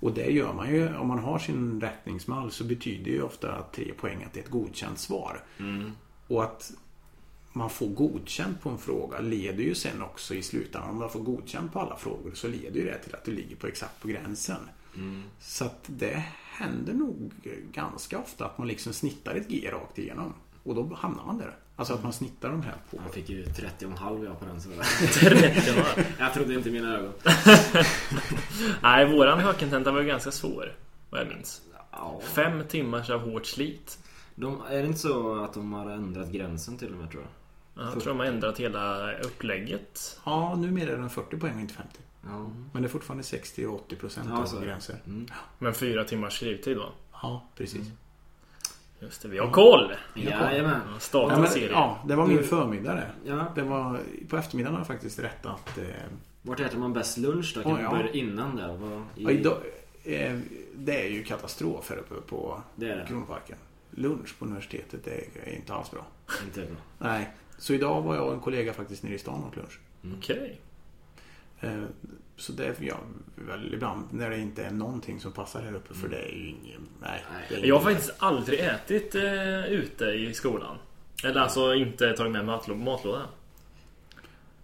Och 0.00 0.12
det 0.12 0.30
gör 0.30 0.52
man 0.52 0.74
ju 0.74 0.96
om 0.96 1.08
man 1.08 1.18
har 1.18 1.38
sin 1.38 1.80
rättningsmall 1.80 2.50
så 2.50 2.64
betyder 2.64 3.10
ju 3.10 3.22
ofta 3.22 3.62
3 3.74 3.92
poäng 3.92 4.24
att 4.24 4.32
det 4.32 4.40
är 4.40 4.44
ett 4.44 4.50
godkänt 4.50 4.98
svar. 4.98 5.40
Och 6.26 6.44
att 6.44 6.72
man 7.52 7.70
får 7.70 7.88
godkänt 7.88 8.62
på 8.62 8.70
en 8.70 8.78
fråga 8.78 9.20
leder 9.20 9.62
ju 9.62 9.74
sen 9.74 10.02
också 10.02 10.34
i 10.34 10.42
slutändan, 10.42 10.90
om 10.90 10.98
man 10.98 11.10
får 11.10 11.20
godkänt 11.20 11.72
på 11.72 11.80
alla 11.80 11.96
frågor 11.96 12.32
så 12.34 12.48
leder 12.48 12.80
ju 12.80 12.84
det 12.84 12.98
till 12.98 13.14
att 13.14 13.24
du 13.24 13.32
ligger 13.32 13.56
på 13.56 13.66
exakt 13.66 14.00
på 14.02 14.08
gränsen. 14.08 14.68
Så 15.40 15.64
att 15.64 15.84
det 15.86 16.24
händer 16.44 16.92
nog 16.92 17.32
ganska 17.72 18.18
ofta 18.18 18.44
att 18.44 18.58
man 18.58 18.68
liksom 18.68 18.92
snittar 18.92 19.34
ett 19.34 19.48
G 19.48 19.70
rakt 19.72 19.98
igenom. 19.98 20.34
Och 20.62 20.74
då 20.74 20.94
hamnar 20.94 21.24
man 21.24 21.38
där. 21.38 21.56
Alltså 21.76 21.94
att 21.94 22.02
man 22.02 22.12
snittar 22.12 22.48
de 22.48 22.62
här 22.62 22.76
på. 22.90 22.96
Jag 23.04 23.14
fick 23.14 23.28
ju 23.28 23.44
30,5 23.44 24.24
jag 24.24 24.40
på 24.40 24.44
den 24.44 24.60
så... 24.60 24.68
30 25.20 25.72
var. 25.76 26.04
jag 26.18 26.34
trodde 26.34 26.54
inte 26.54 26.70
mina 26.70 26.96
ögon. 26.96 27.12
Nej, 28.82 29.12
våran 29.12 29.40
hökententa 29.40 29.92
var 29.92 30.00
ju 30.00 30.06
ganska 30.06 30.30
svår. 30.30 30.76
Vad 31.10 31.20
jag 31.20 31.28
minns. 31.28 31.62
Ja. 31.90 32.20
Fem 32.24 32.62
timmars 32.68 33.10
av 33.10 33.20
hårt 33.20 33.46
slit. 33.46 33.98
De, 34.34 34.60
är 34.70 34.82
det 34.82 34.86
inte 34.86 34.98
så 34.98 35.44
att 35.44 35.54
de 35.54 35.72
har 35.72 35.90
ändrat 35.90 36.28
gränsen 36.28 36.78
till 36.78 36.92
och 36.92 36.98
med 36.98 37.10
tror 37.10 37.22
jag? 37.22 37.30
Jag 37.74 37.92
tror 37.92 38.04
de 38.04 38.18
har 38.18 38.26
ändrat 38.26 38.58
hela 38.60 39.12
upplägget. 39.18 40.20
Ja, 40.24 40.54
numera 40.56 40.92
är 40.92 40.96
den 40.96 41.10
40 41.10 41.36
poäng 41.36 41.54
och 41.54 41.60
inte 41.60 41.74
50. 41.74 41.98
Ja. 42.24 42.50
Men 42.72 42.82
det 42.82 42.86
är 42.88 42.90
fortfarande 42.90 43.24
60 43.24 43.66
och 43.66 43.74
80 43.74 43.96
procent 43.96 44.28
Ja, 44.30 44.56
av 44.58 44.64
gränser. 44.64 44.96
Men 45.58 45.74
fyra 45.74 46.04
timmars 46.04 46.36
skrivtid 46.36 46.76
då. 46.76 46.92
Ja, 47.22 47.48
precis. 47.56 47.86
Just 49.00 49.22
det, 49.22 49.28
vi 49.28 49.38
har 49.38 49.50
koll! 49.50 49.92
Jajamän. 50.14 50.80
Ja, 50.86 50.92
Ja, 50.92 50.98
Statens 50.98 51.38
men, 51.40 51.48
serie. 51.50 51.70
ja, 51.70 51.98
det 52.08 52.16
var 52.16 52.26
min 52.26 52.36
Du- 52.36 52.42
förmiddag 52.42 52.94
det. 52.94 53.10
Ja. 53.24 53.46
det 53.54 53.62
var, 53.62 54.00
på 54.28 54.36
eftermiddagen 54.36 54.74
har 54.74 54.80
jag 54.80 54.86
faktiskt 54.86 55.18
rättat 55.18 55.78
eh, 55.78 55.84
Vart 56.42 56.60
äter 56.60 56.78
man 56.78 56.92
bäst 56.92 57.18
lunch 57.18 57.52
då? 57.56 57.62
Kan 57.62 57.72
Oj, 57.72 57.78
vi 57.78 57.84
ja. 57.84 57.90
börja 57.90 58.10
innan 58.12 58.56
där? 58.56 58.76
Vad, 58.76 58.92
i, 58.92 59.24
Ja, 59.24 59.30
idag, 59.30 59.56
eh, 60.04 60.38
det 60.74 61.06
är 61.06 61.10
ju 61.10 61.22
katastrof 61.24 61.90
här 61.90 61.96
uppe 61.96 62.14
på 62.14 62.62
Det 62.76 62.86
det. 62.94 63.04
Kronparken. 63.08 63.56
Lunch 63.90 64.38
på 64.38 64.44
universitetet 64.44 65.04
det 65.04 65.10
är 65.50 65.54
inte 65.56 65.74
alls 65.74 65.90
bra. 65.90 66.06
Inte 66.44 66.60
bra. 66.60 66.76
Nej. 66.98 67.30
Så 67.62 67.74
idag 67.74 68.02
var 68.02 68.14
jag 68.16 68.26
och 68.26 68.32
en 68.34 68.40
kollega 68.40 68.72
faktiskt 68.72 69.02
nere 69.02 69.14
i 69.14 69.18
stan 69.18 69.44
och 69.44 69.56
lunch. 69.56 69.80
Okej. 70.18 70.60
Eh, 71.60 71.82
Så 72.36 72.52
det 72.52 72.80
jag 72.80 72.98
väl 73.34 73.74
ibland 73.74 74.04
när 74.12 74.30
det 74.30 74.38
inte 74.38 74.64
är 74.64 74.70
någonting 74.70 75.20
som 75.20 75.32
passar 75.32 75.62
här 75.62 75.74
uppe 75.74 75.94
för 75.94 76.08
det 76.08 76.16
är 76.16 76.32
ju 76.32 76.48
ingen... 76.48 76.88
Nej. 77.02 77.24
det 77.48 77.54
är 77.54 77.66
Jag 77.66 77.74
har 77.78 77.82
ingen- 77.90 77.94
faktiskt 78.00 78.22
aldrig 78.22 78.60
ätit 78.60 79.14
eh, 79.14 79.64
ute 79.66 80.04
i 80.04 80.34
skolan. 80.34 80.76
Eller 81.24 81.40
alltså 81.40 81.74
inte 81.74 82.12
tagit 82.12 82.32
med 82.32 82.44
matlå- 82.44 82.84
matlåda. 82.84 83.22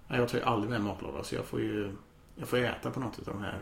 Nej, 0.09 0.19
Jag 0.21 0.29
tar 0.29 0.39
ju 0.39 0.45
aldrig 0.45 0.71
med 0.71 0.81
matlåda 0.81 1.25
så 1.25 1.35
jag 1.35 1.45
får 1.45 1.61
ju... 1.61 1.93
Jag 2.37 2.49
får 2.49 2.57
äta 2.59 2.91
på 2.91 3.01
något 3.01 3.19
av 3.19 3.25
de 3.25 3.43
här 3.43 3.59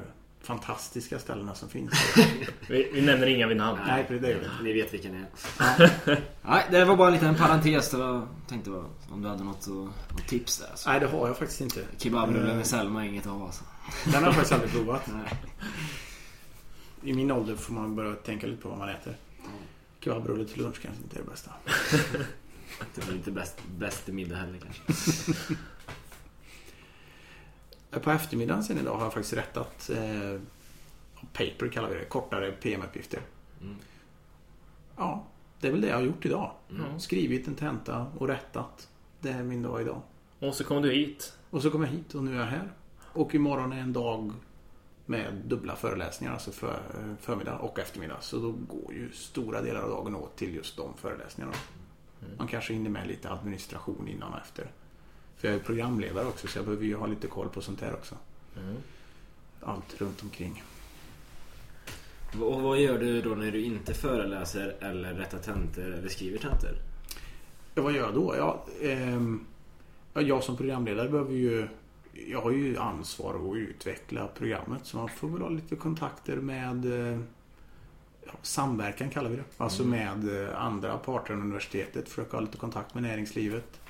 fantastiska 0.46 1.18
ställena 1.18 1.54
som 1.54 1.68
finns. 1.68 1.92
Vi, 2.68 2.90
vi 2.92 3.02
nämner 3.02 3.26
inga 3.26 3.46
vid 3.46 3.56
namn. 3.56 3.78
Nej, 3.86 4.04
för 4.06 4.14
det 4.14 4.28
gör 4.28 4.38
vi 4.38 4.44
inte. 4.44 4.62
Ni 4.62 4.72
vet 4.72 4.94
vilken 4.94 5.12
det 5.12 5.18
är. 5.64 6.20
Nej, 6.42 6.64
det 6.70 6.84
var 6.84 6.96
bara 6.96 7.08
en 7.08 7.14
liten 7.14 7.34
parentes. 7.34 7.94
Var, 7.94 8.28
tänkte 8.48 8.70
bara, 8.70 8.84
om 9.10 9.22
du 9.22 9.28
hade 9.28 9.44
något, 9.44 9.66
något 9.66 10.26
tips 10.26 10.58
där. 10.58 10.70
Så. 10.74 10.90
Nej, 10.90 11.00
det 11.00 11.06
har 11.06 11.26
jag 11.26 11.38
faktiskt 11.38 11.60
inte. 11.60 11.84
Kebabrullen 11.98 12.56
med 12.56 12.66
Selma 12.66 13.04
är 13.04 13.08
inget 13.08 13.26
av 13.26 13.42
alltså. 13.42 13.64
Den 14.04 14.14
har 14.14 14.22
jag 14.22 14.34
faktiskt 14.34 14.52
aldrig 14.52 14.72
provat. 14.72 15.02
Nej. 15.12 15.32
I 17.02 17.12
min 17.12 17.30
ålder 17.30 17.56
får 17.56 17.72
man 17.72 17.96
börja 17.96 18.14
tänka 18.14 18.46
lite 18.46 18.62
på 18.62 18.68
vad 18.68 18.78
man 18.78 18.88
äter. 18.88 19.16
Kebabrulle 20.00 20.44
till 20.44 20.62
lunch 20.62 20.82
kanske 20.82 21.02
inte 21.02 21.16
är 21.16 21.22
det 21.22 21.30
bästa. 21.30 21.50
Det 22.94 23.06
blir 23.06 23.16
inte 23.16 23.30
bäst, 23.30 23.56
bäst 23.78 24.06
middag 24.06 24.36
heller 24.36 24.58
kanske. 24.58 24.82
På 27.90 28.10
eftermiddagen 28.10 28.64
sen 28.64 28.78
idag 28.78 28.96
har 28.96 29.02
jag 29.02 29.12
faktiskt 29.12 29.36
rättat 29.36 29.90
eh, 29.90 30.40
paper 31.32 31.68
kallar 31.68 31.88
vi 31.88 31.94
det, 31.94 32.04
kortare 32.04 32.52
PM-uppgifter. 32.52 33.20
Ja, 34.96 35.24
det 35.60 35.68
är 35.68 35.72
väl 35.72 35.80
det 35.80 35.88
jag 35.88 35.96
har 35.96 36.02
gjort 36.02 36.26
idag. 36.26 36.52
Mm. 36.70 37.00
Skrivit 37.00 37.48
en 37.48 37.54
tenta 37.54 38.06
och 38.18 38.28
rättat. 38.28 38.88
Det 39.20 39.30
är 39.30 39.42
min 39.42 39.62
dag 39.62 39.80
idag. 39.80 40.00
Och 40.38 40.54
så 40.54 40.64
kom 40.64 40.82
du 40.82 40.92
hit. 40.92 41.38
Och 41.50 41.62
så 41.62 41.70
kom 41.70 41.82
jag 41.82 41.90
hit 41.90 42.14
och 42.14 42.24
nu 42.24 42.34
är 42.34 42.38
jag 42.38 42.46
här. 42.46 42.72
Och 43.00 43.34
imorgon 43.34 43.72
är 43.72 43.80
en 43.80 43.92
dag 43.92 44.32
med 45.06 45.34
dubbla 45.44 45.76
föreläsningar, 45.76 46.32
alltså 46.32 46.50
för, 46.50 46.80
förmiddag 47.20 47.58
och 47.58 47.78
eftermiddag. 47.78 48.16
Så 48.20 48.38
då 48.38 48.52
går 48.52 48.94
ju 48.94 49.12
stora 49.12 49.62
delar 49.62 49.80
av 49.80 49.90
dagen 49.90 50.14
åt 50.14 50.36
till 50.36 50.54
just 50.54 50.76
de 50.76 50.94
föreläsningarna. 50.96 51.56
Man 52.38 52.48
kanske 52.48 52.72
hinner 52.72 52.90
med 52.90 53.08
lite 53.08 53.30
administration 53.30 54.08
innan 54.08 54.32
och 54.32 54.38
efter. 54.38 54.70
För 55.36 55.48
jag 55.48 55.54
är 55.54 55.60
programledare 55.60 56.26
också 56.26 56.46
så 56.46 56.58
jag 56.58 56.64
behöver 56.64 56.84
ju 56.84 56.96
ha 56.96 57.06
lite 57.06 57.26
koll 57.26 57.48
på 57.48 57.60
sånt 57.60 57.80
här 57.80 57.94
också. 57.94 58.14
Allt 59.60 60.00
runt 60.00 60.22
omkring. 60.22 60.62
Och 62.40 62.62
vad 62.62 62.80
gör 62.80 62.98
du 62.98 63.22
då 63.22 63.30
när 63.30 63.50
du 63.50 63.62
inte 63.62 63.94
föreläser 63.94 64.76
eller 64.80 65.14
rättar 65.14 65.38
tentor 65.38 65.84
eller 65.84 66.08
skriver 66.08 66.38
tentor? 66.38 66.70
Ja, 67.74 67.82
vad 67.82 67.92
gör 67.92 68.04
jag 68.04 68.14
då? 68.14 68.34
Ja, 68.36 68.64
ehm, 68.82 69.46
ja, 70.14 70.20
jag 70.20 70.42
som 70.42 70.56
programledare 70.56 71.08
behöver 71.08 71.34
ju... 71.34 71.68
Jag 72.12 72.40
har 72.40 72.50
ju 72.50 72.78
ansvar 72.78 73.34
att 73.34 73.56
utveckla 73.56 74.28
programmet 74.28 74.86
så 74.86 74.96
man 74.96 75.08
får 75.08 75.28
väl 75.28 75.42
ha 75.42 75.48
lite 75.48 75.76
kontakter 75.76 76.36
med 76.36 77.12
eh, 77.12 77.18
samverkan 78.42 79.10
kallar 79.10 79.30
vi 79.30 79.36
det. 79.36 79.44
Alltså 79.56 79.84
med 79.84 80.48
eh, 80.48 80.62
andra 80.62 80.98
parter 80.98 81.34
än 81.34 81.40
universitetet. 81.40 82.08
Försöka 82.08 82.36
ha 82.36 82.40
lite 82.40 82.58
kontakt 82.58 82.94
med 82.94 83.02
näringslivet. 83.02 83.80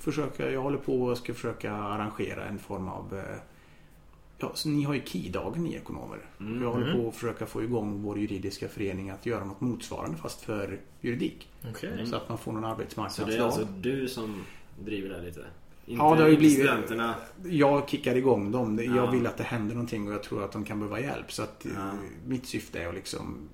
Försöka, 0.00 0.50
jag 0.50 0.62
håller 0.62 0.78
på 0.78 1.02
och 1.02 1.18
ska 1.18 1.34
försöka 1.34 1.72
arrangera 1.72 2.44
en 2.44 2.58
form 2.58 2.88
av 2.88 3.14
eh, 3.18 3.36
Ja, 4.40 4.50
så 4.54 4.68
ni 4.68 4.82
har 4.82 4.94
ju 4.94 5.00
KI-dagen 5.04 5.64
ni 5.64 5.74
ekonomer. 5.74 6.18
Jag 6.62 6.70
håller 6.72 6.92
på 6.94 7.08
att 7.08 7.14
försöka 7.14 7.46
få 7.46 7.62
igång 7.62 8.02
vår 8.02 8.18
juridiska 8.18 8.68
förening 8.68 9.10
att 9.10 9.26
göra 9.26 9.44
något 9.44 9.60
motsvarande 9.60 10.16
fast 10.16 10.40
för 10.40 10.78
juridik. 11.00 11.48
Okej. 11.70 12.06
Så 12.06 12.16
att 12.16 12.28
man 12.28 12.38
får 12.38 12.52
någon 12.52 13.10
Så 13.10 13.24
det 13.24 13.36
är 13.36 13.40
alltså 13.42 13.68
du 13.80 14.08
som 14.08 14.42
driver 14.84 15.08
det 15.08 15.22
lite? 15.22 15.40
Inte, 15.86 16.02
Ja, 16.04 16.14
det 16.14 16.22
har 16.22 16.28
ju 16.28 16.36
blivit- 16.36 16.58
studenterna? 16.58 17.14
Jag 17.44 17.88
kickar 17.88 18.14
igång 18.16 18.50
dem. 18.52 18.78
Jag 18.84 18.96
Ja. 18.96 19.10
vill 19.10 19.26
att 19.26 19.36
det 19.36 19.44
händer 19.44 19.74
någonting 19.74 20.08
och 20.08 20.14
jag 20.14 20.22
tror 20.22 20.44
att 20.44 20.52
de 20.52 20.64
kan 20.64 20.78
behöva 20.78 21.00
hjälp. 21.00 21.32
Så 21.32 21.42
att 21.42 21.66
eh, 21.66 21.72
Ja. 21.76 21.90
mitt 22.26 22.46
syfte 22.46 22.82
är 22.82 22.88
att 22.88 22.94
liksom 22.94 23.48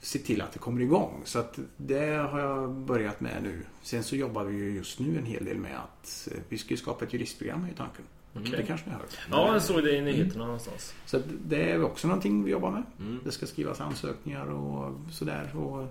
se 0.00 0.18
till 0.18 0.42
att 0.42 0.52
det 0.52 0.58
kommer 0.58 0.80
igång. 0.80 1.22
Så 1.24 1.38
att 1.38 1.58
det 1.76 2.06
har 2.30 2.40
jag 2.40 2.70
börjat 2.70 3.20
med 3.20 3.42
nu. 3.42 3.62
Sen 3.82 4.02
så 4.04 4.16
jobbar 4.16 4.44
vi 4.44 4.56
ju 4.56 4.70
just 4.74 4.98
nu 4.98 5.18
en 5.18 5.26
hel 5.26 5.44
del 5.44 5.58
med 5.58 5.78
att 5.78 6.28
eh, 6.32 6.38
vi 6.48 6.58
ska 6.58 6.76
skapa 6.76 7.04
ett 7.04 7.12
juristprogram 7.12 7.66
ju 7.68 7.74
tanken. 7.74 8.04
Det 8.32 8.62
kanske 8.66 8.86
ni 8.86 8.92
har 8.92 9.00
hört. 9.00 9.18
Ja, 9.30 9.52
jag 9.52 9.62
såg 9.62 9.84
det 9.84 9.96
i 9.96 10.00
nyheterna 10.00 10.44
någonstans. 10.44 10.94
Så 11.06 11.20
det 11.44 11.70
är 11.72 11.84
också 11.84 12.08
någonting 12.08 12.44
vi 12.44 12.50
jobbar 12.50 12.70
med. 12.70 12.82
Mm. 13.00 13.20
Det 13.24 13.30
ska 13.30 13.46
skrivas 13.46 13.80
ansökningar 13.80 14.46
och 14.46 14.94
sådär. 15.10 15.56
Och 15.56 15.86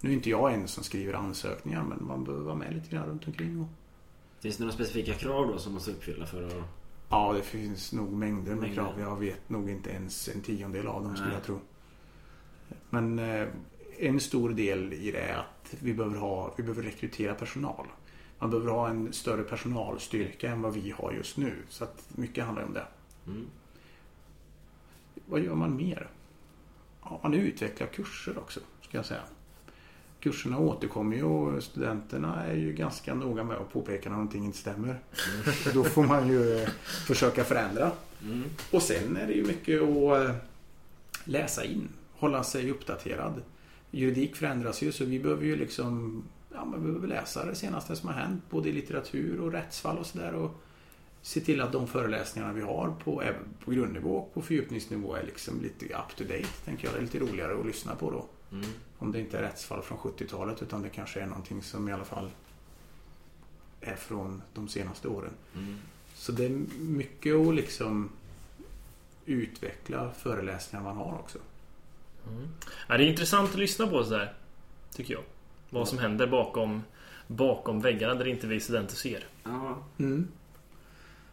nu 0.00 0.10
är 0.10 0.14
inte 0.14 0.30
jag 0.30 0.54
en 0.54 0.68
som 0.68 0.84
skriver 0.84 1.12
ansökningar 1.14 1.82
men 1.82 2.06
man 2.06 2.24
behöver 2.24 2.44
vara 2.44 2.54
med 2.54 2.74
lite 2.74 2.88
grann 2.90 3.06
runt 3.06 3.26
omkring. 3.26 3.60
Och 3.60 3.68
Finns 4.40 4.56
det 4.56 4.62
några 4.62 4.74
specifika 4.74 5.12
krav 5.14 5.46
då 5.46 5.58
som 5.58 5.72
måste 5.74 5.90
uppfylla 5.90 6.26
för 6.26 6.46
att... 6.46 6.54
Ja, 7.08 7.32
det 7.32 7.42
finns 7.42 7.92
nog 7.92 8.12
mängder 8.12 8.50
med 8.50 8.60
Mängder. 8.60 8.74
krav. 8.74 9.00
Jag 9.00 9.16
vet 9.20 9.48
nog 9.50 9.70
inte 9.70 9.90
ens 9.90 10.28
en 10.28 10.40
tiondel 10.40 10.86
av 10.86 11.02
dem 11.02 11.14
skulle 11.16 11.28
Nej. 11.28 11.36
jag 11.38 11.44
tro. 11.46 11.60
Men 12.90 13.18
eh, 13.18 13.48
en 13.98 14.20
stor 14.20 14.50
del 14.50 14.92
i 14.92 15.10
det 15.10 15.18
är 15.18 15.36
att 15.36 15.74
vi 15.80 15.94
behöver, 15.94 16.16
ha, 16.16 16.54
vi 16.56 16.62
behöver 16.62 16.82
rekrytera 16.82 17.34
personal. 17.34 17.86
Man 18.38 18.50
behöver 18.50 18.70
ha 18.70 18.88
en 18.88 19.12
större 19.12 19.42
personalstyrka 19.42 20.50
än 20.50 20.62
vad 20.62 20.74
vi 20.74 20.90
har 20.90 21.12
just 21.12 21.36
nu. 21.36 21.52
Så 21.68 21.84
att 21.84 22.04
mycket 22.08 22.44
handlar 22.44 22.64
om 22.64 22.72
det. 22.72 22.86
Mm. 23.26 23.46
Vad 25.26 25.40
gör 25.40 25.54
man 25.54 25.76
mer? 25.76 26.08
Ja, 27.02 27.20
man 27.22 27.34
utvecklar 27.34 27.86
kurser 27.86 28.38
också, 28.38 28.60
ska 28.82 28.98
jag 28.98 29.06
säga. 29.06 29.22
Kurserna 30.20 30.58
återkommer 30.58 31.16
ju 31.16 31.22
och 31.22 31.62
studenterna 31.62 32.44
är 32.44 32.54
ju 32.54 32.72
ganska 32.72 33.14
noga 33.14 33.44
med 33.44 33.56
att 33.56 33.72
påpeka 33.72 34.08
när 34.08 34.16
någonting 34.16 34.44
inte 34.44 34.58
stämmer. 34.58 34.98
Då 35.74 35.84
får 35.84 36.06
man 36.06 36.28
ju 36.28 36.58
eh, 36.58 36.68
försöka 37.06 37.44
förändra. 37.44 37.92
Mm. 38.22 38.44
Och 38.72 38.82
sen 38.82 39.16
är 39.16 39.26
det 39.26 39.32
ju 39.32 39.46
mycket 39.46 39.82
att 39.82 40.28
eh, 40.28 40.34
läsa 41.24 41.64
in, 41.64 41.88
hålla 42.18 42.44
sig 42.44 42.70
uppdaterad. 42.70 43.42
Juridik 43.90 44.36
förändras 44.36 44.82
ju 44.82 44.92
så 44.92 45.04
vi 45.04 45.18
behöver 45.18 45.44
ju 45.44 45.56
liksom 45.56 46.22
ja, 46.52 46.64
man 46.64 46.82
behöver 46.82 47.08
läsa 47.08 47.44
det 47.44 47.54
senaste 47.54 47.96
som 47.96 48.08
har 48.08 48.16
hänt 48.16 48.44
både 48.50 48.68
i 48.68 48.72
litteratur 48.72 49.40
och 49.40 49.52
rättsfall 49.52 49.98
och 49.98 50.06
sådär. 50.06 50.32
Och 50.32 50.50
se 51.22 51.40
till 51.40 51.60
att 51.60 51.72
de 51.72 51.86
föreläsningarna 51.86 52.52
vi 52.52 52.60
har 52.60 52.94
på, 53.04 53.22
även 53.22 53.42
på 53.64 53.70
grundnivå 53.70 54.16
och 54.16 54.34
på 54.34 54.42
fördjupningsnivå 54.42 55.14
är 55.14 55.22
liksom 55.22 55.62
lite 55.62 55.84
up 55.84 56.16
to 56.16 56.24
date. 56.24 56.48
Tänker 56.64 56.84
jag. 56.84 56.94
Det 56.94 56.98
är 56.98 57.02
lite 57.02 57.18
roligare 57.18 57.60
att 57.60 57.66
lyssna 57.66 57.94
på 57.94 58.10
då. 58.10 58.26
Mm. 58.56 58.70
Om 58.98 59.12
det 59.12 59.20
inte 59.20 59.38
är 59.38 59.42
rättsfall 59.42 59.82
från 59.82 59.98
70-talet 59.98 60.62
utan 60.62 60.82
det 60.82 60.88
kanske 60.88 61.20
är 61.20 61.26
någonting 61.26 61.62
som 61.62 61.88
i 61.88 61.92
alla 61.92 62.04
fall 62.04 62.30
är 63.80 63.96
från 63.96 64.42
de 64.54 64.68
senaste 64.68 65.08
åren. 65.08 65.32
Mm. 65.54 65.76
Så 66.14 66.32
det 66.32 66.44
är 66.44 66.60
mycket 66.78 67.34
att 67.34 67.54
liksom 67.54 68.10
utveckla 69.26 70.10
föreläsningar 70.10 70.84
man 70.84 70.96
har 70.96 71.12
också. 71.12 71.38
Ja, 72.88 72.96
det 72.96 73.04
är 73.04 73.08
intressant 73.08 73.50
att 73.50 73.58
lyssna 73.58 73.86
på 73.86 74.04
sådär. 74.04 74.32
Tycker 74.94 75.14
jag. 75.14 75.22
Vad 75.70 75.88
som 75.88 75.98
händer 75.98 76.26
bakom, 76.26 76.82
bakom 77.26 77.80
väggarna 77.80 78.14
där 78.14 78.26
inte 78.28 78.46
vi 78.46 78.60
studenter 78.60 78.96
ser. 78.96 79.24
Ja. 79.44 79.78
Mm. 79.98 80.28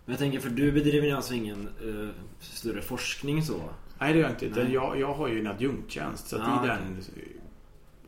Men 0.05 0.13
jag 0.13 0.19
tänker, 0.19 0.39
för 0.39 0.49
du 0.49 0.71
bedriver 0.71 1.08
ju 1.08 1.13
alltså 1.13 1.34
ingen 1.34 1.69
eh, 1.84 2.10
större 2.39 2.81
forskning 2.81 3.43
så? 3.43 3.62
Nej 3.99 4.13
det 4.13 4.19
gör 4.19 4.29
jag 4.39 4.43
inte. 4.43 4.62
Jag, 4.62 4.99
jag 4.99 5.13
har 5.13 5.27
ju 5.27 5.39
en 5.39 5.47
adjunktstjänst 5.47 6.27
så 6.27 6.36
att 6.36 6.41
Ja, 6.41 6.65
i 6.65 6.67
den 6.67 7.01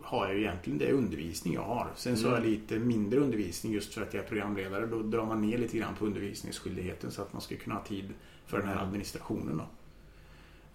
har 0.01 0.25
jag 0.27 0.35
ju 0.35 0.41
egentligen 0.41 0.79
det 0.79 0.85
är 0.87 0.93
undervisning 0.93 1.53
jag 1.53 1.61
har. 1.63 1.87
Sen 1.95 2.17
så 2.17 2.27
har 2.27 2.33
jag 2.33 2.39
Mm. 2.39 2.51
lite 2.51 2.79
mindre 2.79 3.19
undervisning 3.19 3.73
just 3.73 3.93
för 3.93 4.01
att 4.01 4.13
jag 4.13 4.23
är 4.23 4.27
programledare. 4.27 4.85
Då 4.85 5.01
drar 5.01 5.25
man 5.25 5.41
ner 5.41 5.57
lite 5.57 5.77
grann 5.77 5.95
på 5.95 6.05
undervisningsskyldigheten 6.05 7.11
så 7.11 7.21
att 7.21 7.33
man 7.33 7.41
ska 7.41 7.55
kunna 7.55 7.75
ha 7.75 7.83
tid 7.83 8.13
för 8.45 8.57
den 8.59 8.67
här 8.67 8.83
administrationen. 8.83 9.57
Då. 9.57 9.65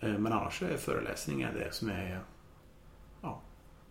Eh, 0.02 0.18
Men 0.18 0.32
annars 0.32 0.62
är 0.62 0.76
föreläsningar 0.76 1.52
det 1.58 1.74
som 1.74 1.88
är 1.88 2.20
ja, 3.22 3.42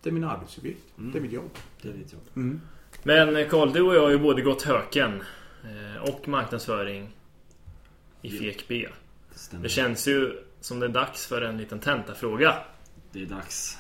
det 0.02 0.10
är 0.10 0.14
min 0.14 0.24
arbetsuppgift. 0.24 0.98
Mm. 0.98 1.12
Det 1.12 1.18
är 1.18 1.22
mitt 1.22 1.32
jobb. 1.32 1.52
Det 1.82 1.90
är 1.90 1.94
ditt 1.94 2.14
jobb. 2.14 2.24
Mm. 2.36 2.62
Men 3.04 3.36
eh, 3.36 3.48
Karl, 3.48 3.74
du 3.74 3.82
och 3.82 3.96
jag 3.96 4.02
har 4.02 4.10
ju 4.10 4.20
både 4.20 4.42
gått 4.42 4.62
höken 4.64 5.24
eh, 5.64 6.04
och 6.10 6.28
marknadsföring 6.28 7.10
i. 8.22 8.30
FEK 8.30 8.66
B. 8.68 8.88
Det. 9.52 9.58
Det 9.58 9.70
känns 9.70 10.08
ju 10.08 10.44
som 10.62 10.80
det 10.80 10.86
är 10.86 10.90
dags 10.90 11.26
för 11.26 11.42
en 11.42 11.58
liten 11.58 11.80
tentafråga. 11.80 12.56
Det 13.12 13.22
är 13.22 13.26
dags. 13.26 13.78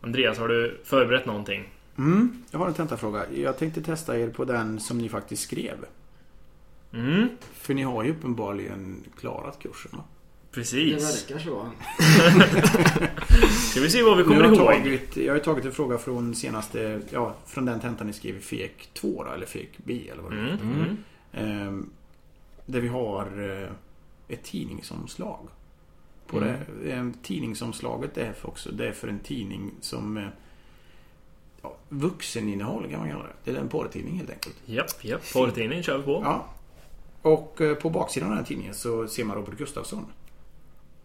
Andreas, 0.00 0.38
har 0.38 0.48
du 0.48 0.80
förberett 0.84 1.26
någonting? 1.26 1.72
Mm. 1.98 2.44
Jag 2.50 2.58
har 2.58 2.66
en 2.68 2.74
tentafråga. 2.74 3.30
Jag 3.32 3.58
tänkte 3.58 3.82
testa 3.82 4.18
er 4.18 4.28
på 4.28 4.44
den 4.44 4.80
som 4.80 4.98
ni 4.98 5.08
faktiskt 5.08 5.42
skrev. 5.42 5.76
Mm, 6.92 7.28
För 7.40 7.74
ni 7.74 7.82
har 7.82 8.04
ju 8.04 8.10
uppenbarligen 8.10 9.04
klarat 9.20 9.58
kursen 9.58 9.90
va? 9.94 10.04
Precis. 10.54 11.28
verkar 11.28 11.44
så. 11.44 11.66
Ska 13.70 13.80
vi 13.80 13.90
se 13.90 14.02
vad 14.02 14.16
vi 14.16 14.22
Nu 14.22 14.28
kommer 14.28 14.42
har 14.42 14.48
jag, 14.48 14.56
ihåg? 14.56 14.82
tagit, 14.84 15.16
jag 15.16 15.32
har 15.32 15.36
ju 15.38 15.44
tagit 15.44 15.64
en 15.64 15.72
fråga 15.72 15.98
från 15.98 16.34
senaste, 16.34 17.00
ja, 17.10 17.34
från 17.46 17.64
den 17.64 17.80
tentan 17.80 18.06
ni 18.06 18.12
skrev 18.12 18.36
i 18.36 18.40
FEK 18.40 18.88
2 18.94 19.24
då, 19.24 19.30
eller 19.32 19.46
FEK 19.46 19.70
B 19.76 20.00
eller 20.12 20.22
vad 20.22 20.32
det 20.32 20.38
Mm, 20.38 20.50
heter. 20.50 20.64
mm. 20.64 20.96
Ehm, 21.68 21.90
där 22.66 22.80
vi 22.80 22.88
har 22.88 23.50
eh, 23.62 23.68
ett 24.34 24.42
tidningsomslag. 24.44 25.48
På 26.26 26.40
det. 26.40 26.58
Ehm, 26.90 27.14
tidningsomslaget 27.22 28.18
är 28.18 28.32
för 28.32 28.48
också, 28.48 28.72
det 28.72 28.88
är 28.88 28.92
för 28.92 29.08
en 29.08 29.18
tidning 29.20 29.70
som 29.80 30.16
eh, 30.16 30.24
ja, 31.62 31.76
vuxeninnehåll 31.88 32.86
kan 32.90 32.98
man 33.00 33.08
kalla 33.10 33.22
det. 33.24 33.50
Det 33.52 33.56
är 33.58 33.60
en 33.60 33.68
porrtidning 33.68 34.16
helt 34.18 34.30
enkelt. 34.30 34.56
Japp, 34.66 35.04
japp. 35.04 35.32
Porrtidning 35.32 35.82
kör 35.82 35.98
vi 35.98 36.04
på. 36.04 36.20
Ja. 36.24 36.46
Och 37.22 37.60
eh, 37.60 37.74
på 37.74 37.90
baksidan 37.90 38.26
av 38.28 38.30
den 38.30 38.38
här 38.38 38.46
tidningen 38.48 38.74
så 38.74 39.08
ser 39.08 39.24
man 39.24 39.36
Robert 39.36 39.58
Gustafsson. 39.58 40.06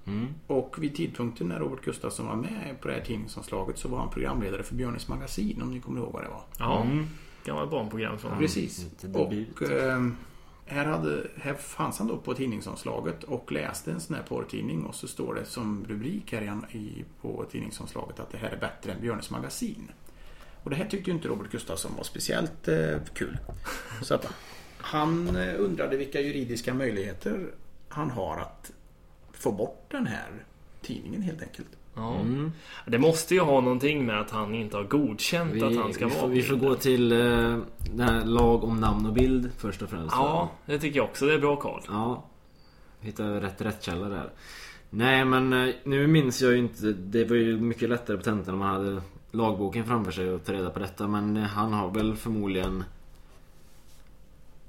Mm. 0.10 0.28
Och 0.48 0.76
vid 0.80 0.96
tidpunkten 0.96 1.48
när 1.48 1.60
Robert 1.60 1.82
Gustafsson 1.86 2.28
var 2.28 2.36
med 2.36 2.78
på 2.82 2.88
det 2.88 2.94
här 2.94 3.02
tidningsomslaget 3.02 3.78
så 3.78 3.88
var 3.88 3.98
han 4.00 4.10
programledare 4.10 4.64
för 4.64 4.76
Björnes 4.76 5.08
magasin 5.08 5.62
om 5.62 5.72
ni 5.72 5.80
kommer 5.80 6.00
ihåg 6.02 6.14
vad 6.14 6.24
det 6.24 6.30
var. 6.30 6.42
Ja, 6.60 6.82
Mm. 6.82 7.08
gammalt 7.46 7.72
barnprogram 7.72 8.18
från... 8.20 8.38
Precis. 8.38 8.88
debut. 9.02 9.62
Och 9.62 9.72
eh, 9.72 10.08
här, 10.66 10.86
hade, 10.86 11.28
här 11.42 11.54
fanns 11.54 12.00
han 12.00 12.08
då 12.08 12.18
på 12.18 12.34
tidningsomslaget 12.34 13.24
och 13.24 13.52
läste 13.52 13.92
en 13.92 14.00
sån 14.00 14.16
här 14.16 14.24
porrtidning 14.24 14.86
och 14.86 14.96
så 14.96 15.08
står 15.08 15.36
det 15.36 15.46
som 15.46 15.86
rubrik 15.90 16.32
här 16.34 16.42
i, 16.72 16.78
i, 16.78 17.06
på 17.22 17.46
tidningsomslaget 17.52 18.20
att 18.20 18.32
det 18.32 18.38
här 18.38 18.50
är 18.50 18.58
bättre 18.60 18.92
än 18.92 19.02
Björnes 19.02 19.30
magasin. 19.32 19.92
Och 20.64 20.70
det 20.70 20.76
här 20.76 20.86
tyckte 20.86 21.10
ju 21.10 21.16
inte 21.16 21.28
Robert 21.28 21.52
Gustafsson 21.52 21.92
var 21.98 22.04
speciellt 22.04 22.68
eh, 22.68 22.98
kul. 23.14 23.38
Så 24.02 24.14
att 24.16 24.28
han 24.78 25.36
eh, 25.36 25.56
undrade 25.58 25.98
vilka 25.98 26.22
juridiska 26.22 26.74
möjligheter 26.74 27.48
han 27.90 28.10
har 28.10 28.38
att 28.38 28.72
få 29.40 29.52
bort 29.52 29.86
den 29.92 30.08
här 30.08 30.30
tidningen 30.82 31.22
helt 31.22 31.42
enkelt. 31.42 31.68
Ja. 31.96 32.20
Mm. 32.20 32.52
Det 32.86 33.00
måste 33.00 33.34
ju 33.34 33.42
ha 33.42 33.62
någonting 33.62 34.06
med 34.06 34.20
att 34.20 34.32
han 34.32 34.56
inte 34.56 34.78
har 34.78 34.84
godkänt 34.84 35.54
Vi, 35.54 35.64
att 35.64 35.76
han 35.76 35.94
ska 35.94 36.06
vi, 36.06 36.12
vara 36.12 36.22
får, 36.22 36.28
vi 36.28 36.42
får 36.42 36.56
gå 36.56 36.76
till 36.76 37.12
eh, 37.12 37.58
den 37.94 38.00
här 38.00 38.26
lag 38.26 38.64
om 38.64 38.80
namn 38.80 39.06
och 39.06 39.14
bild 39.14 39.52
först 39.58 39.82
och 39.82 39.90
främst. 39.90 40.16
Ja, 40.16 40.52
det 40.66 40.80
tycker 40.80 41.00
jag 41.00 41.06
också. 41.06 41.26
Det 41.26 41.34
är 41.34 41.40
bra 41.40 41.56
Karl. 41.56 41.82
Ja. 41.88 42.24
Hitta 43.00 43.42
rätt 43.42 43.62
rättskälla 43.62 44.10
där. 44.10 44.30
Nej 44.90 45.26
men 45.26 45.54
eh, 45.54 45.76
nu 45.84 46.08
minns 46.08 46.42
jag 46.42 46.52
ju 46.52 46.58
inte. 46.58 46.94
Det 46.94 47.26
var 47.26 47.36
ju 47.36 47.60
mycket 47.60 47.90
lättare 47.90 48.18
på 48.18 48.24
tentan 48.24 48.54
om 48.54 48.60
man 48.60 48.70
hade 48.70 49.02
lagboken 49.32 49.86
framför 49.86 50.12
sig 50.12 50.30
och 50.30 50.46
ta 50.46 50.54
reda 50.54 50.70
på 50.70 50.80
detta. 50.80 51.08
Men 51.08 51.38
eh, 51.38 51.44
han 51.44 51.74
har 51.74 51.92
väl 51.92 52.16
förmodligen 52.16 52.84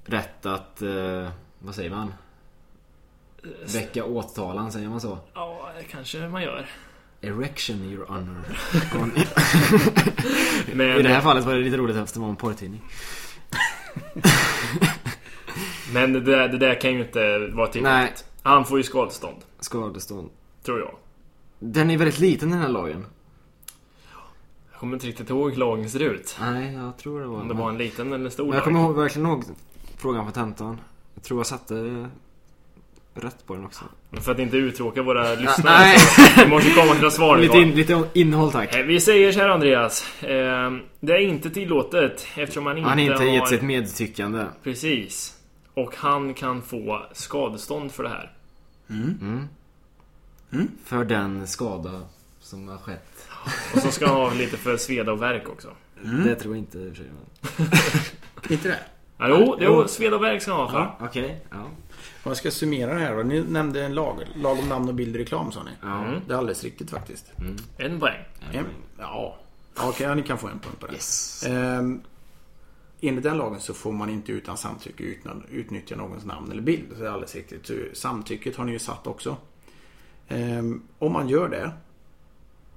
rätt 0.04 0.46
att, 0.46 0.82
eh, 0.82 1.28
vad 1.58 1.74
säger 1.74 1.90
man? 1.90 2.12
Väcka 3.74 4.04
åtalan, 4.04 4.72
säger 4.72 4.88
man 4.88 5.00
så? 5.00 5.18
Ja, 5.34 5.70
kanske 5.90 6.28
man 6.28 6.42
gör. 6.42 6.66
Erection 7.20 7.76
your 7.84 8.06
honor. 8.06 8.44
Men, 10.74 10.98
I 10.98 11.02
det 11.02 11.08
här 11.08 11.20
fallet 11.20 11.44
var 11.44 11.54
det 11.54 11.60
lite 11.60 11.76
roligt 11.76 11.96
eftersom 11.96 12.22
det 12.22 12.24
var 12.26 12.30
en 12.30 12.36
porrtidning. 12.36 12.82
men 15.92 16.12
det, 16.12 16.20
där, 16.20 16.48
det 16.48 16.58
där 16.58 16.80
kan 16.80 16.92
ju 16.92 17.00
inte 17.00 17.38
vara 17.38 17.64
Nej. 17.64 17.72
tillräckligt. 17.72 18.24
Han 18.42 18.64
får 18.64 18.78
ju 18.78 18.84
skadestånd, 18.84 19.36
Skadestånd. 19.60 20.30
tror 20.62 20.78
jag. 20.80 20.94
Den 21.58 21.90
är 21.90 21.98
väldigt 21.98 22.18
liten 22.18 22.50
den 22.50 22.58
här 22.58 22.68
lagen. 22.68 23.06
Jag 24.70 24.80
kommer 24.80 24.94
inte 24.94 25.06
riktigt 25.06 25.30
ihåg 25.30 25.50
hur 25.50 25.56
lagen 25.58 25.90
ser 25.90 26.00
ut. 26.00 26.36
Nej, 26.40 26.74
jag 26.74 26.96
tror 26.98 27.20
det 27.20 27.26
var 27.26 27.40
Om 27.40 27.48
det 27.48 27.54
var 27.54 27.68
en 27.70 27.78
liten 27.78 28.12
eller 28.12 28.30
stor 28.30 28.44
Men 28.44 28.52
jag 28.52 28.56
lag. 28.56 28.64
kommer 28.64 28.80
ihåg, 28.80 28.94
verkligen 28.96 29.28
ihåg 29.28 29.44
frågan 29.96 30.26
på 30.26 30.32
tentan. 30.32 30.80
Jag 31.14 31.24
tror 31.24 31.40
jag 31.40 31.46
satte 31.46 32.08
rätt 33.14 33.46
på 33.46 33.54
den 33.54 33.64
också. 33.64 33.84
Men 34.10 34.22
För 34.22 34.32
att 34.32 34.38
inte 34.38 34.56
uttråka 34.56 35.02
våra 35.02 35.34
lyssnare 35.34 35.78
nej. 35.78 35.98
så 35.98 36.22
vi 36.44 36.50
måste 36.50 36.70
komma 36.70 36.86
till 36.92 36.94
några 37.00 37.10
svar 37.10 37.38
Lite, 37.38 37.58
in, 37.58 37.70
lite 37.70 38.02
innehåll 38.14 38.52
tack. 38.52 38.74
Eh, 38.76 38.82
Vi 38.84 39.00
säger 39.00 39.32
så 39.32 39.38
här 39.40 39.48
Andreas. 39.48 40.22
Eh, 40.22 40.70
Det 41.00 41.12
är 41.12 41.18
inte 41.20 41.50
tillåtet 41.50 42.26
eftersom 42.36 42.64
man 42.64 42.78
inte 42.78 42.88
Han 42.88 42.98
har 42.98 43.04
inte 43.04 43.22
har... 43.24 43.30
gett 43.30 43.48
sitt 43.48 43.62
medtyckande. 43.62 44.44
Precis. 44.62 45.36
Och 45.74 45.94
han 45.96 46.34
kan 46.34 46.62
få 46.62 47.02
skadestånd 47.12 47.92
för 47.92 48.02
det 48.02 48.08
här. 48.08 48.32
För 50.84 51.04
den 51.04 51.46
skada 51.46 52.00
som 52.40 52.68
har 52.68 52.78
skett. 52.78 53.28
Och 53.74 53.78
så 53.80 53.90
ska 53.90 54.06
han 54.06 54.16
ha 54.16 54.32
lite 54.32 54.56
för 54.56 54.76
sveda 54.76 55.12
och 55.12 55.22
värk 55.22 55.48
också. 55.48 55.68
Det 56.24 56.34
tror 56.34 56.54
jag 56.54 56.62
inte 56.62 56.78
i 56.78 56.90
och 56.90 56.96
för 56.96 57.02
sig. 57.02 57.10
Inte 58.54 58.68
det? 58.68 58.78
Ja, 59.18 59.28
jo, 59.28 59.56
jo, 59.60 59.88
sveda 59.88 60.16
och 60.16 60.22
värk 60.22 60.42
ska 60.42 60.52
han 60.52 60.60
ha 60.60 60.70
för. 60.70 61.06
Okej, 61.06 61.40
ja. 61.50 61.66
Om 62.22 62.30
jag 62.30 62.36
ska 62.36 62.50
summera 62.50 62.94
det 62.94 63.00
här 63.00 63.16
då. 63.16 63.22
Ni 63.22 63.40
nämnde 63.42 63.84
en 63.84 63.94
lag. 63.94 64.24
Lag 64.34 64.58
om 64.58 64.68
namn 64.68 64.88
och 64.88 64.94
bild 64.94 65.16
i 65.16 65.18
reklam 65.18 65.52
sa 65.52 65.62
ni. 65.62 65.70
ja. 65.82 66.20
Det 66.26 66.34
är 66.34 66.38
alldeles 66.38 66.64
riktigt 66.64 66.90
faktiskt. 66.90 67.32
En 67.76 68.00
poäng. 68.00 68.24
En, 68.52 68.64
ja. 68.98 69.36
Okej, 69.76 70.06
ja, 70.06 70.14
ni 70.14 70.22
kan 70.22 70.38
få 70.38 70.46
en 70.48 70.58
punkt 70.58 70.80
på 70.80 70.86
det. 70.86 70.92
Yes. 70.92 71.44
Ehm, 71.46 72.00
enligt 73.00 73.24
den 73.24 73.36
lagen 73.38 73.60
så 73.60 73.74
får 73.74 73.92
man 73.92 74.10
inte 74.10 74.32
utan 74.32 74.56
samtycke 74.56 75.04
utnyttja 75.50 75.96
någons 75.96 76.24
namn 76.24 76.50
eller 76.52 76.62
bild. 76.62 76.86
Så 76.92 76.98
det 77.02 77.06
är 77.06 77.10
alldeles 77.10 77.34
riktigt. 77.34 77.66
Så 77.66 77.74
samtycket 77.92 78.56
har 78.56 78.64
ni 78.64 78.72
ju 78.72 78.78
satt 78.78 79.06
också. 79.06 79.36
Ehm, 80.28 80.82
om 80.98 81.12
man 81.12 81.28
gör 81.28 81.48
det, 81.48 81.72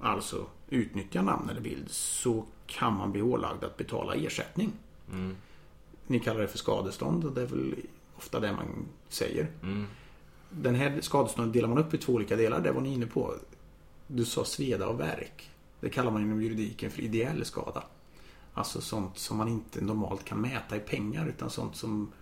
alltså 0.00 0.46
utnyttjar 0.68 1.22
namn 1.22 1.48
eller 1.50 1.60
bild, 1.60 1.90
så 1.90 2.44
kan 2.66 2.96
man 2.96 3.12
bli 3.12 3.22
ålagd 3.22 3.64
att 3.64 3.76
betala 3.76 4.14
ersättning. 4.14 4.72
Ni 6.06 6.20
kallar 6.20 6.40
det 6.40 6.48
för 6.48 6.58
skadestånd 6.58 7.24
och 7.24 7.32
det 7.32 7.42
är 7.42 7.46
väl 7.46 7.74
ofta 8.16 8.40
det 8.40 8.52
man 8.52 8.86
säger. 9.08 9.46
Den 10.50 10.74
här 10.74 11.00
skadeståndet 11.00 11.52
delar 11.52 11.68
man 11.68 11.78
upp 11.78 11.94
i 11.94 11.98
två 11.98 12.12
olika 12.12 12.36
delar. 12.36 12.60
Det 12.60 12.72
var 12.72 12.80
ni 12.80 12.94
inne 12.94 13.06
på. 13.06 13.34
Du 14.06 14.24
sa 14.24 14.44
sveda 14.44 14.86
och 14.86 15.00
värk. 15.00 15.50
Det 15.80 15.90
kallar 15.90 16.10
man 16.10 16.22
inom 16.22 16.42
juridiken 16.42 16.90
för 16.90 17.02
ideell 17.02 17.44
skada. 17.44 17.82
Alltså 18.54 18.80
sånt 18.80 19.18
som 19.18 19.36
man 19.36 19.48
inte 19.48 19.80
normalt 19.80 20.24
kan 20.24 20.40
mäta 20.40 20.76
i 20.76 20.80
pengar 20.80 21.26
utan 21.28 21.50
sånt 21.50 21.76
som 21.76 22.12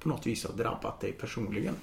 på 0.00 0.08
något 0.08 0.26
vis 0.26 0.44
har 0.44 0.54
drabbat 0.54 1.00
dig 1.00 1.12
personligen. 1.12 1.74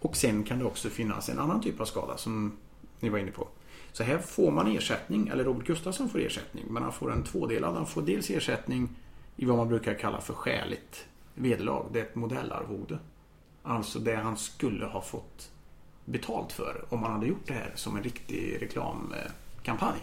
Och 0.00 0.16
sen 0.16 0.44
kan 0.44 0.58
det 0.58 0.64
också 0.64 0.88
finnas 0.88 1.28
en 1.28 1.38
annan 1.38 1.62
typ 1.62 1.80
av 1.80 1.84
skada 1.84 2.16
som 2.16 2.52
ni 3.00 3.08
var 3.08 3.18
inne 3.18 3.30
på. 3.30 3.48
Så 3.92 4.02
här 4.02 4.18
får 4.18 4.50
man 4.50 4.76
ersättning, 4.76 5.28
eller 5.28 5.44
Robert 5.44 5.66
Gustafsson 5.66 6.08
får 6.08 6.20
ersättning, 6.20 6.64
men 6.68 6.82
han 6.82 6.92
får 6.92 7.12
en 7.12 7.22
tvådelad. 7.22 7.74
Han 7.74 7.86
får 7.86 8.02
dels 8.02 8.30
ersättning 8.30 8.88
i 9.36 9.44
vad 9.44 9.56
man 9.56 9.68
brukar 9.68 9.94
kalla 9.94 10.20
för 10.20 10.34
skäligt 10.34 11.06
vederlag. 11.34 11.86
Det 11.92 12.00
är 12.00 12.04
ett 12.04 12.14
modellarvode. 12.14 12.98
Alltså 13.62 13.98
det 13.98 14.16
han 14.16 14.36
skulle 14.36 14.86
ha 14.86 15.02
fått 15.02 15.50
betalt 16.04 16.52
för 16.52 16.84
om 16.88 17.00
man 17.00 17.12
hade 17.12 17.26
gjort 17.26 17.46
det 17.46 17.52
här 17.54 17.72
som 17.74 17.96
en 17.96 18.02
riktig 18.02 18.62
reklamkampanj. 18.62 20.00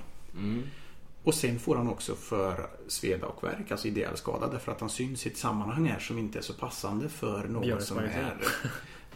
Och 1.23 1.33
sen 1.33 1.59
får 1.59 1.75
han 1.75 1.87
också 1.89 2.15
för 2.15 2.69
sveda 2.87 3.27
och 3.27 3.43
värk, 3.43 3.71
alltså 3.71 3.87
ideell 3.87 4.17
skada, 4.17 4.47
därför 4.47 4.71
att 4.71 4.79
han 4.81 4.89
syns 4.89 5.25
i 5.25 5.29
ett 5.29 5.37
sammanhang 5.37 5.85
här 5.85 5.99
som 5.99 6.17
inte 6.17 6.39
är 6.39 6.43
så 6.43 6.53
passande 6.53 7.09
för 7.09 7.47
någon 7.47 7.81
som 7.81 7.97
är 7.97 8.37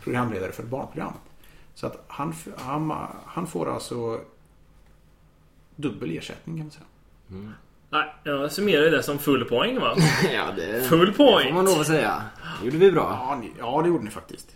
programledare 0.04 0.52
för 0.52 0.64
ett 0.64 0.70
barnprogram. 0.70 1.14
Så 1.74 1.88
att 1.88 2.04
han, 2.08 2.34
han, 2.58 2.94
han 3.26 3.48
får 3.48 3.70
alltså 3.70 4.22
dubbel 5.76 6.12
ersättning 6.18 6.58
kan 6.58 6.66
man 6.66 6.72
säga. 6.72 6.86
Nej, 7.92 8.16
jag 8.24 8.52
summerar 8.52 8.92
det 8.92 9.04
som 9.04 9.20
full 9.20 9.46
poäng 9.46 9.80
va? 9.80 9.96
ja, 10.34 10.52
det 10.56 10.82
Full 10.90 11.06
det 11.06 11.14
får 11.14 11.44
man 11.44 11.54
point! 11.54 11.70
lov 11.70 11.80
att 11.82 11.88
säga. 11.88 12.24
Det 12.60 12.66
gjorde 12.66 12.78
vi 12.78 12.92
bra. 12.92 13.26
Ja, 13.30 13.36
ni, 13.42 13.52
ja 13.60 13.82
det 13.82 13.88
gjorde 13.90 14.04
ni 14.04 14.10
faktiskt. 14.12 14.56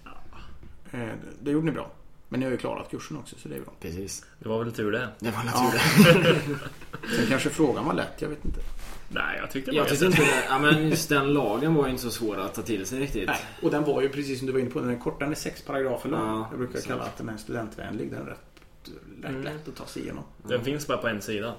Eh, 0.92 1.00
Det 1.40 1.52
gjorde 1.52 1.66
ni 1.66 1.72
bra. 1.72 1.92
Men 2.30 2.40
ni 2.40 2.46
har 2.46 2.52
ju 2.52 2.58
klarat 2.58 2.92
kursen 2.92 3.18
också 3.18 3.36
så 3.40 3.50
det 3.50 3.56
är 3.56 3.60
bra. 3.62 3.74
Precis. 3.82 4.26
Det 4.40 4.50
var 4.50 4.64
väl 4.64 4.72
tur 4.74 4.92
det. 4.92 5.08
Det 5.20 5.32
var 5.32 5.42
Ja. 5.54 5.72
naturligt. 6.12 6.46
Sen 7.18 7.26
kanske 7.30 7.50
frågan 7.50 7.86
var 7.86 7.94
lätt, 7.94 8.14
jag 8.22 8.30
vet 8.30 8.46
inte. 8.46 8.60
Nej, 9.10 9.38
jag 9.42 9.52
tyckte 9.52 9.72
det 9.72 9.78
Jag 9.78 9.88
tyckte 9.90 10.06
inte 10.06 10.22
det. 10.22 10.44
Ja, 10.50 10.60
men 10.60 10.90
just 10.90 11.10
den 11.10 11.34
lagen 11.34 11.74
var 11.76 11.86
ju 11.86 11.92
inte 11.92 12.04
så 12.04 12.12
svår 12.12 12.38
att 12.38 12.54
ta 12.54 12.62
till 12.62 12.86
sig 12.86 13.00
riktigt. 13.00 13.28
Nej, 13.28 13.40
och 13.62 13.72
den 13.72 13.84
var 13.84 14.02
ju 14.02 14.10
precis 14.10 14.38
som 14.40 14.48
du 14.48 14.54
var 14.54 14.60
inne 14.60 14.70
på, 14.70 14.80
den 14.80 14.90
är 14.90 15.00
kort, 15.00 15.20
den 15.20 15.32
är 15.32 15.36
sex 15.36 15.62
paragrafer 15.62 16.10
lång. 16.10 16.28
Ja, 16.28 16.48
jag 16.50 16.58
brukar 16.60 16.74
precis. 16.74 16.88
kalla 16.88 17.04
att 17.04 17.18
den 17.18 17.30
är 17.30 17.38
studentvänlig, 17.38 18.12
den 18.12 18.22
är 18.22 18.26
rätt, 18.26 18.38
rätt 19.22 19.30
Mm. 19.30 19.44
lätt 19.44 19.68
att 19.68 19.76
ta 19.76 19.86
sig 19.86 20.02
igenom. 20.02 20.24
Den 20.44 20.64
finns 20.64 20.88
bara 20.88 20.98
på 20.98 21.08
en 21.08 21.22
sida. 21.22 21.54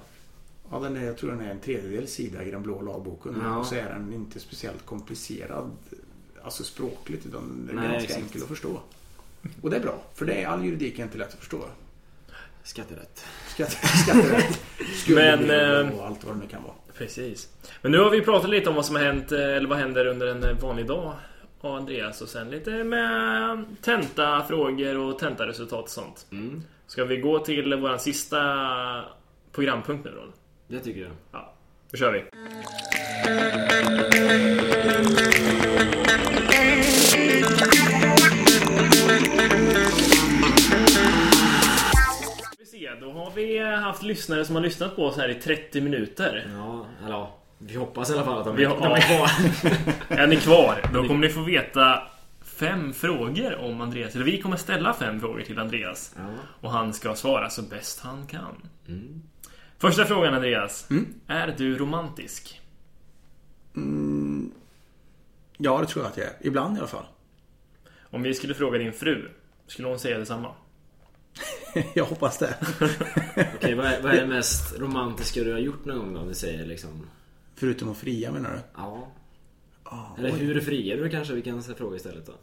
Ja, 0.71 0.79
den 0.79 0.97
är, 0.97 1.05
jag 1.05 1.17
tror 1.17 1.31
den 1.31 1.41
är 1.41 1.51
en 1.51 1.59
tredjedel 1.59 2.07
sida 2.07 2.43
i 2.43 2.51
den 2.51 2.63
blå 2.63 2.81
lagboken. 2.81 3.41
Ja. 3.43 3.57
Och 3.57 3.65
så 3.65 3.75
är 3.75 3.89
den 3.89 4.13
inte 4.13 4.39
speciellt 4.39 4.85
komplicerad, 4.85 5.71
alltså 6.43 6.63
språkligt, 6.63 7.25
utan 7.25 7.67
den 7.67 7.77
är 7.77 7.81
Nej, 7.81 7.91
ganska 7.91 8.15
enkel 8.15 8.41
att 8.41 8.47
förstå. 8.47 8.79
Och 9.61 9.69
det 9.69 9.75
är 9.75 9.81
bra, 9.81 10.01
för 10.15 10.25
det 10.25 10.33
är 10.33 10.47
all 10.47 10.65
juridik 10.65 10.99
är 10.99 11.03
inte 11.03 11.17
lätt 11.17 11.33
att 11.33 11.39
förstå. 11.39 11.65
Skatterätt. 12.63 13.25
Skatt, 13.47 13.71
skatterätt, 13.71 14.59
skuldreglering 14.95 15.47
Men, 15.47 15.87
eh, 15.87 15.99
och 15.99 16.05
allt 16.05 16.23
vad 16.23 16.35
det 16.35 16.39
nu 16.39 16.47
kan 16.47 16.63
vara. 16.63 16.73
Precis. 16.97 17.49
Men 17.81 17.91
nu 17.91 17.99
har 17.99 18.09
vi 18.09 18.21
pratat 18.21 18.49
lite 18.49 18.69
om 18.69 18.75
vad 18.75 18.85
som 18.85 18.95
har 18.95 19.03
hänt, 19.03 19.31
eh, 19.31 19.39
eller 19.39 19.69
vad 19.69 19.77
händer 19.77 20.05
under 20.05 20.27
en 20.27 20.59
vanlig 20.59 20.87
dag. 20.87 21.13
Och 21.59 21.77
Andreas 21.77 22.21
och 22.21 22.29
sen 22.29 22.49
lite 22.49 22.83
med 22.83 23.65
tenta 23.81 24.43
frågor 24.47 24.97
och 24.97 25.19
tentaresultat 25.19 25.83
och 25.83 25.89
sånt. 25.89 26.25
Mm. 26.31 26.63
Ska 26.87 27.05
vi 27.05 27.17
gå 27.17 27.39
till 27.39 27.75
vår 27.75 27.97
sista 27.97 28.39
programpunkt 29.51 30.05
nu 30.05 30.11
då? 30.11 30.33
Det 30.67 30.79
tycker 30.79 31.01
jag. 31.01 31.11
Ja, 31.31 31.53
då 31.91 31.97
kör 31.97 32.11
vi. 32.11 32.23
Då 43.01 43.11
har 43.11 43.31
vi 43.35 43.59
haft 43.59 44.03
lyssnare 44.03 44.45
som 44.45 44.55
har 44.55 44.63
lyssnat 44.63 44.95
på 44.95 45.05
oss 45.05 45.17
här 45.17 45.29
i 45.29 45.33
30 45.33 45.81
minuter. 45.81 46.47
Ja, 46.57 46.85
eller 47.03 47.15
ja. 47.15 47.37
Vi 47.57 47.75
hoppas 47.75 48.09
i 48.09 48.13
alla 48.13 48.23
fall 48.23 48.39
att 48.39 48.45
de, 48.45 48.55
Vi 48.55 48.63
är, 48.63 48.69
är 48.69 49.01
kvar. 49.01 49.29
Är 50.17 50.27
ni 50.27 50.35
kvar? 50.35 50.89
Då 50.93 51.07
kommer 51.07 51.27
ni 51.27 51.33
få 51.33 51.41
veta 51.41 52.03
fem 52.41 52.93
frågor 52.93 53.55
om 53.55 53.81
Andreas. 53.81 54.15
Eller 54.15 54.25
vi 54.25 54.41
kommer 54.41 54.57
ställa 54.57 54.93
fem 54.93 55.19
frågor 55.19 55.41
till 55.41 55.59
Andreas. 55.59 56.15
Ja. 56.17 56.23
Och 56.61 56.71
han 56.71 56.93
ska 56.93 57.15
svara 57.15 57.49
så 57.49 57.61
bäst 57.61 57.99
han 58.03 58.27
kan. 58.27 58.55
Första 59.77 60.05
frågan 60.05 60.33
Andreas. 60.33 60.87
Är 61.27 61.55
du 61.57 61.77
romantisk? 61.77 62.61
Ja, 65.57 65.81
det 65.81 65.87
tror 65.87 66.05
jag 66.05 66.11
att 66.11 66.17
jag 66.17 66.27
är. 66.27 66.33
Ibland 66.41 66.75
i 66.77 66.79
alla 66.79 66.87
fall. 66.87 67.05
Om 67.99 68.21
vi 68.21 68.33
skulle 68.33 68.53
fråga 68.53 68.79
din 68.79 68.93
fru, 68.93 69.29
skulle 69.67 69.87
hon 69.87 69.99
säga 69.99 70.17
detsamma? 70.17 70.51
jag 71.93 72.05
hoppas 72.05 72.37
det. 72.37 72.57
Okej, 73.55 73.75
vad 73.75 73.85
är, 73.85 74.01
vad 74.01 74.11
är 74.13 74.21
det 74.21 74.27
mest 74.27 74.79
romantiska 74.79 75.43
du 75.43 75.51
har 75.51 75.59
gjort 75.59 75.85
någon 75.85 75.97
gång 75.97 76.13
då? 76.13 76.19
Om 76.19 76.27
vi 76.27 76.35
säger 76.35 76.65
liksom... 76.65 77.09
Förutom 77.55 77.89
att 77.89 77.97
fria 77.97 78.31
menar 78.31 78.51
du? 78.51 78.59
Ja. 78.75 79.07
Ja, 79.83 80.15
Eller 80.19 80.31
hur 80.31 80.61
friar 80.61 80.97
du 80.97 81.09
kanske? 81.09 81.33
Vi 81.33 81.41
kan 81.41 81.63
fråga 81.63 81.95
istället 81.95 82.25
då. 82.25 82.33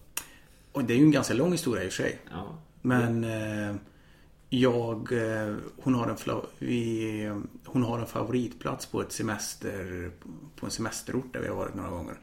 Och 0.72 0.84
det 0.84 0.94
är 0.94 0.96
ju 0.96 1.04
en 1.04 1.10
ganska 1.10 1.34
lång 1.34 1.52
historia 1.52 1.84
i 1.84 1.88
och 1.88 1.92
för 1.92 2.02
sig. 2.02 2.18
Ja. 2.30 2.58
Men 2.82 3.24
eh, 3.24 3.76
jag, 4.60 5.12
eh, 5.12 5.56
hon, 5.76 5.94
har 5.94 6.08
en 6.08 6.42
vi, 6.58 7.24
eh, 7.24 7.38
hon 7.64 7.82
har 7.82 7.98
en 7.98 8.06
favoritplats 8.06 8.86
på 8.86 9.00
ett 9.00 9.12
semester, 9.12 10.10
på 10.56 10.66
en 10.66 10.72
semesterort 10.72 11.32
där 11.32 11.40
vi 11.40 11.48
har 11.48 11.56
varit 11.56 11.74
några 11.74 11.90
gånger. 11.90 12.20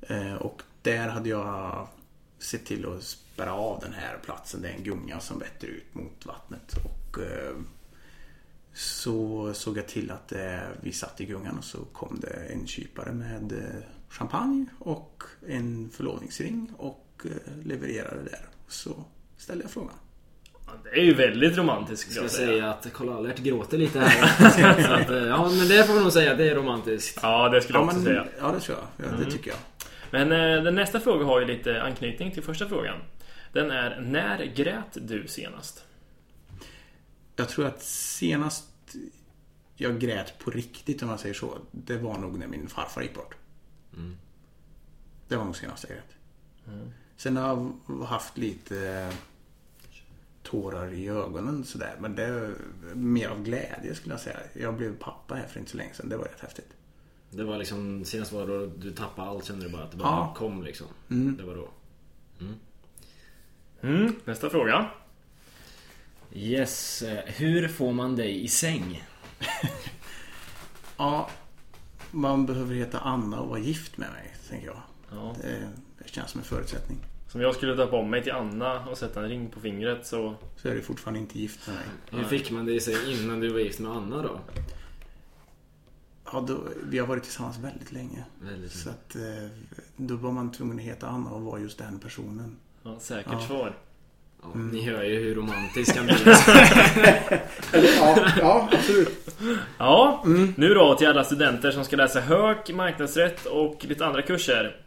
Eh, 0.00 0.34
och 0.34 0.62
där 0.82 1.08
hade 1.08 1.28
jag 1.28 1.88
sett 2.38 2.66
till 2.66 2.86
att 2.86 3.02
spärra 3.02 3.52
av 3.52 3.80
den 3.80 3.92
här 3.92 4.18
platsen. 4.24 4.62
Det 4.62 4.68
är 4.68 4.74
en 4.74 4.84
gunga 4.84 5.20
som 5.20 5.38
vetter 5.38 5.66
ut 5.66 5.94
mot 5.94 6.26
vattnet. 6.26 6.74
Och 6.84 7.18
så 8.74 9.54
såg 9.54 9.76
jag 9.78 9.88
till 9.88 10.10
att 10.10 10.32
vi 10.80 10.92
satt 10.92 11.20
i 11.20 11.24
gungan 11.24 11.58
och 11.58 11.64
så 11.64 11.84
kom 11.84 12.18
det 12.20 12.52
en 12.52 12.66
kypare 12.66 13.12
med 13.12 13.62
champagne 14.08 14.66
och 14.78 15.22
en 15.46 15.90
förlovningsring 15.90 16.72
och 16.76 17.26
levererade 17.64 18.22
där. 18.22 18.48
Så 18.68 19.04
ställde 19.36 19.64
jag 19.64 19.70
frågan. 19.70 19.96
Det 20.84 20.90
är 21.00 21.04
ju 21.04 21.14
väldigt 21.14 21.56
romantiskt 21.58 22.12
Ska 22.12 22.22
jag 22.22 22.30
säga. 22.30 22.46
säga 22.48 22.70
att 22.70 22.92
Karl-Albert 22.92 23.38
gråter 23.38 23.78
lite 23.78 24.00
här. 24.00 24.82
Så 24.86 24.92
att, 24.92 25.10
eh, 25.10 25.16
ja, 25.16 25.50
men 25.58 25.68
det 25.68 25.84
får 25.86 25.94
man 25.94 26.02
nog 26.02 26.12
säga. 26.12 26.34
Det 26.34 26.50
är 26.50 26.54
romantiskt. 26.54 27.18
Ja, 27.22 27.48
det 27.48 27.60
skulle 27.60 27.78
jag 27.78 27.82
Ja, 27.84 27.86
också 27.86 27.96
men, 27.98 28.06
säga. 28.06 28.26
ja, 28.40 28.52
det 28.52 28.60
tror 28.60 28.78
jag. 28.78 29.06
Ja, 29.06 29.16
det 29.24 29.30
tycker 29.30 29.50
jag. 29.50 29.58
Men 30.10 30.32
eh, 30.32 30.62
den 30.64 30.74
nästa 30.74 31.00
fråga 31.00 31.24
har 31.24 31.40
ju 31.40 31.46
lite 31.46 31.82
anknytning 31.82 32.32
till 32.32 32.42
första 32.42 32.68
frågan. 32.68 32.96
Den 33.52 33.70
är, 33.70 34.00
när 34.00 34.44
grät 34.44 34.96
du 35.00 35.26
senast? 35.28 35.84
Jag 37.36 37.48
tror 37.48 37.66
att 37.66 37.82
senast 37.82 38.64
jag 39.76 39.98
grät 40.00 40.38
på 40.38 40.50
riktigt 40.50 41.02
om 41.02 41.08
man 41.08 41.18
säger 41.18 41.34
så. 41.34 41.58
Det 41.70 41.96
var 41.96 42.18
nog 42.18 42.38
när 42.38 42.46
min 42.46 42.68
farfar 42.68 43.02
gick 43.02 43.14
bort. 43.14 43.34
Det 45.28 45.36
var 45.36 45.44
nog 45.44 45.56
senast 45.56 45.84
jag 45.88 45.96
grät. 45.96 46.16
Sen 47.16 47.36
har 47.36 47.48
jag 47.48 47.94
haft 48.04 48.38
lite 48.38 48.88
eh, 48.88 49.14
tårar 50.42 50.92
i 50.92 51.08
ögonen 51.08 51.64
sådär. 51.64 51.96
Men 52.00 52.14
det 52.14 52.24
är 52.24 52.54
mer 52.94 53.28
av 53.28 53.42
glädje 53.42 53.94
skulle 53.94 54.14
jag 54.14 54.20
säga. 54.20 54.36
Jag 54.52 54.76
blev 54.76 54.98
pappa 54.98 55.34
här 55.34 55.46
för 55.46 55.58
inte 55.60 55.70
så 55.70 55.76
länge 55.76 55.94
sedan. 55.94 56.08
Det 56.08 56.16
var 56.16 56.24
rätt 56.24 56.40
häftigt. 56.40 56.68
Det 57.30 57.44
var 57.44 57.58
liksom, 57.58 58.04
senast 58.04 58.32
var 58.32 58.46
då 58.46 58.66
du 58.66 58.90
tappade 58.92 59.28
allt 59.28 59.44
kände 59.44 59.64
du 59.66 59.70
bara 59.72 59.82
att 59.82 59.90
det 59.90 59.96
bara 59.96 60.08
Ja. 60.08 60.34
kom 60.36 60.62
liksom. 60.62 60.86
Det 61.08 61.42
var 61.42 61.54
då. 61.54 61.68
Mm, 63.82 64.14
nästa 64.24 64.50
fråga. 64.50 64.90
Yes, 66.32 67.02
eh, 67.02 67.24
hur 67.26 67.68
får 67.68 67.92
man 67.92 68.16
dig 68.16 68.44
i 68.44 68.48
säng? 68.48 69.04
Ja, 70.96 71.30
man 72.10 72.46
behöver 72.46 72.74
heta 72.74 72.98
Anna 72.98 73.40
och 73.40 73.48
vara 73.48 73.58
gift 73.58 73.96
med 73.96 74.10
mig, 74.10 74.34
tänker 74.48 74.66
jag. 74.66 74.82
Ja. 75.10 75.34
Det 75.98 76.08
känns 76.08 76.30
som 76.30 76.40
en 76.40 76.44
förutsättning. 76.46 76.98
Som 77.32 77.40
jag 77.40 77.54
skulle 77.54 77.74
döpa 77.74 77.96
om 77.96 78.10
mig 78.10 78.22
till 78.22 78.32
Anna 78.32 78.80
och 78.90 78.98
sätta 78.98 79.22
en 79.22 79.28
ring 79.28 79.50
på 79.50 79.60
fingret 79.60 80.06
så... 80.06 80.34
Så 80.56 80.68
är 80.68 80.74
du 80.74 80.82
fortfarande 80.82 81.20
inte 81.20 81.38
gift 81.38 81.66
med 81.66 81.76
mig. 81.76 81.84
Hur 82.10 82.24
fick 82.28 82.50
man 82.50 82.66
dig 82.66 82.76
i 82.76 82.80
säng 82.80 83.06
innan 83.06 83.40
du 83.40 83.48
var 83.52 83.58
gift 83.58 83.80
med 83.80 83.90
Anna 83.92 84.22
då? 84.22 84.40
Ja, 86.32 86.44
då, 86.48 86.58
vi 86.84 86.98
har 86.98 87.06
varit 87.06 87.22
tillsammans 87.22 87.58
väldigt 87.58 87.92
länge. 87.92 88.24
Väldigt 88.40 88.72
Så 88.72 88.90
att 88.90 89.14
eh, 89.16 89.48
då 89.96 90.16
var 90.16 90.32
man 90.32 90.52
tvungen 90.52 90.76
att 90.78 90.84
heta 90.84 91.06
Anna 91.06 91.30
och 91.30 91.42
vara 91.42 91.60
just 91.60 91.78
den 91.78 91.98
personen. 91.98 92.56
Ja, 92.82 92.96
säkert 93.00 93.32
Ja. 93.32 93.40
svar. 93.40 93.72
Ja, 94.42 94.48
Mm. 94.54 94.68
Ni 94.68 94.82
hör 94.82 95.02
ju 95.02 95.20
hur 95.20 95.34
romantisk 95.34 95.96
han 95.96 96.06
blir. 96.06 96.28
Ja, 97.72 98.28
ja 98.40 98.68
absolut. 98.72 99.36
Ja, 99.78 100.22
nu 100.56 100.74
då 100.74 100.94
till 100.94 101.08
alla 101.08 101.24
studenter 101.24 101.70
som 101.70 101.84
ska 101.84 101.96
läsa 101.96 102.20
HÖK, 102.20 102.70
marknadsrätt 102.74 103.46
och 103.46 103.84
lite 103.84 104.06
andra 104.06 104.22
kurser. 104.22 104.81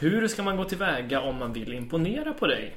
Hur 0.00 0.28
ska 0.28 0.42
man 0.42 0.56
gå 0.56 0.64
tillväga 0.64 1.20
om 1.20 1.36
man 1.36 1.52
vill 1.52 1.72
imponera 1.72 2.34
på 2.34 2.46
dig? 2.46 2.76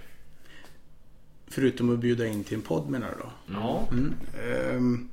Förutom 1.47 1.93
att 1.93 1.99
bjuda 1.99 2.27
in 2.27 2.43
till 2.43 2.55
en 2.55 2.61
podd 2.61 2.89
menar 2.89 3.11
du 3.11 3.17
då? 3.23 3.31
Ja, 3.53 3.87
Mm. 3.91 4.13
Ehm, 4.43 5.09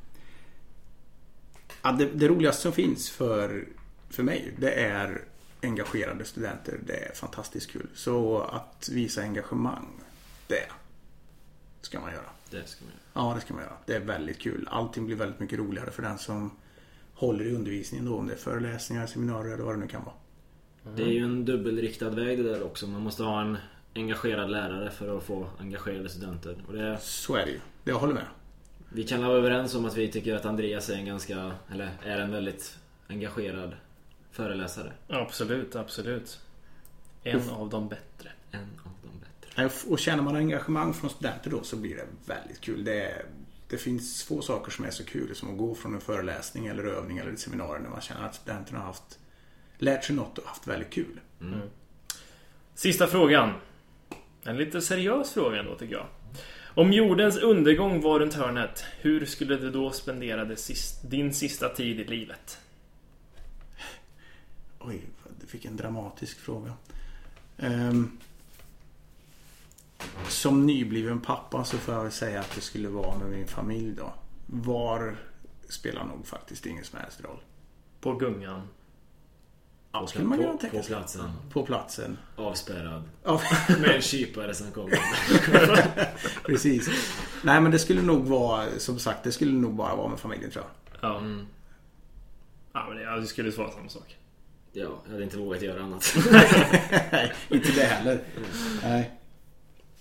ja, 1.83 1.92
det, 1.92 2.05
det 2.05 2.29
roligaste 2.29 2.62
som 2.62 2.73
finns 2.73 3.11
för, 3.11 3.68
för 4.09 4.23
mig 4.23 4.55
det 4.59 4.73
är 4.73 5.25
engagerade 5.62 6.25
studenter. 6.25 6.81
Det 6.87 7.05
är 7.05 7.14
fantastiskt 7.14 7.70
kul. 7.70 7.87
Så 7.94 8.38
att 8.38 8.88
visa 8.92 9.23
engagemang, 9.23 9.88
det 10.46 10.66
ska 11.81 12.01
man 12.01 12.12
göra. 12.12 12.31
Det 12.51 12.68
ska 12.68 12.85
man 12.85 12.92
göra. 12.92 13.29
Ja, 13.29 13.35
det 13.35 13.40
ska 13.40 13.55
man 13.55 13.62
göra. 13.62 13.77
Det 13.87 13.94
är 13.94 14.01
väldigt 14.01 14.38
kul. 14.38 14.68
Allting 14.70 15.07
blir 15.07 15.16
väldigt 15.16 15.40
mycket 15.40 15.59
roligare 15.59 15.90
för 15.90 16.03
den 16.03 16.18
som 16.18 16.51
håller 17.14 17.44
i 17.44 17.55
undervisningen 17.55 18.07
då. 18.07 18.16
Om 18.16 18.27
det 18.27 18.33
är 18.33 18.38
föreläsningar, 18.38 19.07
seminarier 19.07 19.55
eller 19.55 19.64
vad 19.64 19.75
det 19.75 19.81
nu 19.81 19.88
kan 19.88 20.05
vara. 20.05 20.14
Det 20.97 21.03
är 21.03 21.09
ju 21.09 21.25
en 21.25 21.45
dubbelriktad 21.45 22.11
väg 22.11 22.45
det 22.45 22.53
där 22.53 22.62
också. 22.62 22.87
Man 22.87 23.01
måste 23.03 23.23
ha 23.23 23.40
en 23.40 23.59
engagerad 23.95 24.51
lärare 24.51 24.90
för 24.90 25.16
att 25.16 25.23
få 25.23 25.47
engagerade 25.59 26.09
studenter. 26.09 26.57
Och 26.66 26.73
det, 26.73 26.99
Så 27.01 27.37
är 27.37 27.47
det 27.47 27.51
ju. 27.53 27.61
Det 27.85 27.90
jag 27.90 27.99
håller 27.99 28.14
med. 28.14 28.27
vi 28.93 29.05
kan 29.05 29.25
vara 29.25 29.38
överens 29.38 29.75
om 29.75 29.85
att 29.85 29.97
vi 29.97 30.09
tycker 30.09 30.35
att 30.35 30.45
Andreas 30.47 30.90
är 30.90 30.95
en 30.95 31.07
ganska, 31.07 31.53
eller 31.73 31.90
är 32.05 32.21
en 32.21 32.33
väldigt 32.33 32.79
engagerad 33.09 33.75
föreläsare. 34.31 34.93
absolut, 35.09 35.77
absolut. 35.77 36.40
En 37.23 37.51
av 37.51 37.69
de 37.69 37.88
bättre. 37.88 38.31
En 38.51 38.61
av 38.61 38.93
de 39.03 39.21
bättre. 39.21 39.71
Och 39.90 39.99
känner 39.99 40.23
man 40.23 40.37
engagemang 40.37 40.95
från 40.95 41.11
studenter 41.11 41.51
då 41.51 41.62
så 41.62 41.77
blir 41.77 41.97
det 41.97 42.07
väldigt 42.27 42.61
kul. 42.61 42.85
Det, 42.85 43.03
är, 43.05 43.25
det 43.69 43.77
finns 43.77 44.23
få 44.25 44.43
saker 44.43 44.73
som 44.73 44.85
är 44.85 44.90
så 44.90 45.05
kul 45.05 45.35
som 45.37 45.51
att 45.51 45.59
gå 45.59 45.75
från 45.75 45.95
en 45.95 46.01
föreläsning 46.01 46.66
eller 46.66 46.85
övning 46.85 47.19
eller 47.19 47.33
ett 47.33 47.40
seminarium 47.40 47.83
när 47.83 47.90
man 47.90 48.01
känner 48.01 48.27
att 48.27 48.35
studenterna 48.35 48.79
har 48.79 48.87
haft, 48.87 49.19
lärt 49.83 50.05
sig 50.05 50.16
något 50.16 50.38
och 50.38 50.47
haft 50.47 50.66
väldigt 50.66 50.90
kul. 50.90 51.21
Sista 52.75 53.07
frågan. 53.07 53.53
En 54.43 54.57
lite 54.57 54.81
seriös 54.81 55.33
fråga 55.33 55.59
ändå 55.59 55.75
tycker 55.75 55.95
jag. 55.95 56.07
Om 56.75 56.93
jordens 56.93 57.37
undergång 57.37 58.01
var 58.01 58.21
runt 58.21 58.35
hörnet, 58.35 58.85
hur 59.01 59.27
skulle 59.27 59.57
du 59.57 59.71
då 59.71 59.90
spendera 59.90 60.45
det 60.45 60.57
sist, 60.57 61.11
din 61.11 61.35
sista 61.35 61.69
tid 61.69 62.01
i 62.01 62.05
livet? 62.05 62.59
Oj, 64.79 65.01
du 65.40 65.47
fick 65.47 65.64
en 65.64 65.77
dramatisk 65.77 66.38
fråga. 66.40 66.75
Ehm, 67.59 68.19
som 70.29 70.66
nybliven 70.66 71.21
pappa 71.21 71.64
så 71.64 71.79
får 71.79 71.95
jag 71.95 72.12
säga 72.12 72.40
att 72.40 72.55
det 72.55 72.61
skulle 72.61 72.88
vara 72.88 73.19
med 73.19 73.31
min 73.31 73.47
familj 73.47 73.95
då. 73.97 74.12
Var 74.47 75.16
spelar 75.69 76.05
nog 76.05 76.27
faktiskt 76.27 76.66
ingen 76.66 76.85
som 76.85 76.99
helst 76.99 77.21
roll. 77.21 77.40
På 78.01 78.14
gungan. 78.14 78.69
Ja, 79.92 80.07
skulle 80.07 80.24
man 80.24 80.38
kunna 80.38 80.53
på, 80.53 80.59
tänka 80.59 80.76
på 80.79 80.83
platsen. 80.83 81.22
På 81.53 81.62
platsen. 81.66 82.18
Avspärrad. 82.37 83.03
Ja, 83.24 83.40
Med 83.81 83.94
en 83.96 84.03
kypare 84.03 84.55
som 84.55 84.70
kommer. 84.70 84.98
precis. 86.46 86.88
Nej 87.42 87.61
men 87.61 87.70
det 87.72 87.79
skulle 87.79 88.03
nog 88.03 88.26
vara, 88.26 88.66
som 88.79 88.98
sagt, 88.98 89.24
det 89.24 89.33
skulle 89.33 89.53
nog 89.53 89.74
bara 89.74 89.94
vara 89.96 90.09
med 90.09 90.18
familjen 90.20 90.50
tror 90.50 90.64
jag. 90.64 91.11
Ja. 91.11 91.22
Ja, 92.72 92.87
men 92.88 92.96
det, 92.96 93.03
jag 93.03 93.26
skulle 93.26 93.53
svara 93.53 93.70
samma 93.70 93.88
sak. 93.88 94.16
Ja, 94.72 94.88
jag 95.05 95.12
hade 95.12 95.24
inte 95.24 95.38
vågat 95.38 95.62
göra 95.62 95.83
annat. 95.83 96.16
Nej, 97.12 97.33
inte 97.48 97.72
det 97.72 97.85
heller. 97.85 98.20
Nej. 98.83 99.11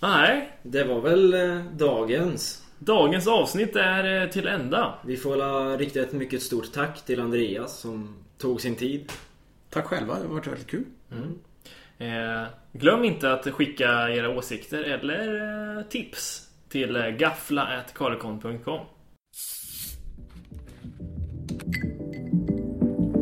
Nej, 0.00 0.58
Det 0.62 0.84
var 0.84 1.00
väl 1.00 1.34
eh, 1.34 1.64
dagens. 1.72 2.62
dagens 2.78 3.26
avsnitt 3.26 3.76
är 3.76 4.22
eh, 4.22 4.28
till 4.28 4.46
ända. 4.46 4.94
Vi 5.04 5.16
får 5.16 5.78
rikta 5.78 6.00
ett 6.00 6.12
mycket 6.12 6.42
stort 6.42 6.72
tack 6.72 7.04
till 7.04 7.20
Andreas 7.20 7.78
som 7.80 8.16
tog 8.38 8.60
sin 8.60 8.76
tid. 8.76 9.12
Tack 9.70 9.84
själva, 9.86 10.14
det 10.14 10.20
har 10.20 10.34
varit 10.34 10.46
väldigt 10.46 10.70
kul. 10.70 10.84
Eh, 11.98 12.46
glöm 12.72 13.04
inte 13.04 13.32
att 13.32 13.46
skicka 13.46 14.10
era 14.10 14.30
åsikter 14.30 14.82
eller 14.82 15.34
eh, 15.78 15.82
tips 15.82 16.48
till 16.68 16.96
eh, 16.96 17.08
gaffla.karlekon.com 17.08 18.80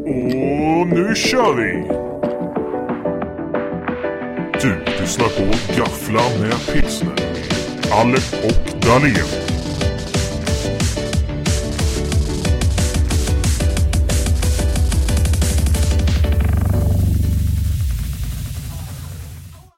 Och 0.05 0.89
nu 0.89 1.15
kör 1.15 1.55
vi! 1.55 1.89
Du 4.63 5.01
lyssnar 5.01 5.29
på 5.29 5.45
Gaffla 5.79 6.21
med 6.41 6.75
pilsner. 6.75 7.15
Alec 7.93 8.33
och 8.33 8.81
Dahlén. 8.81 9.48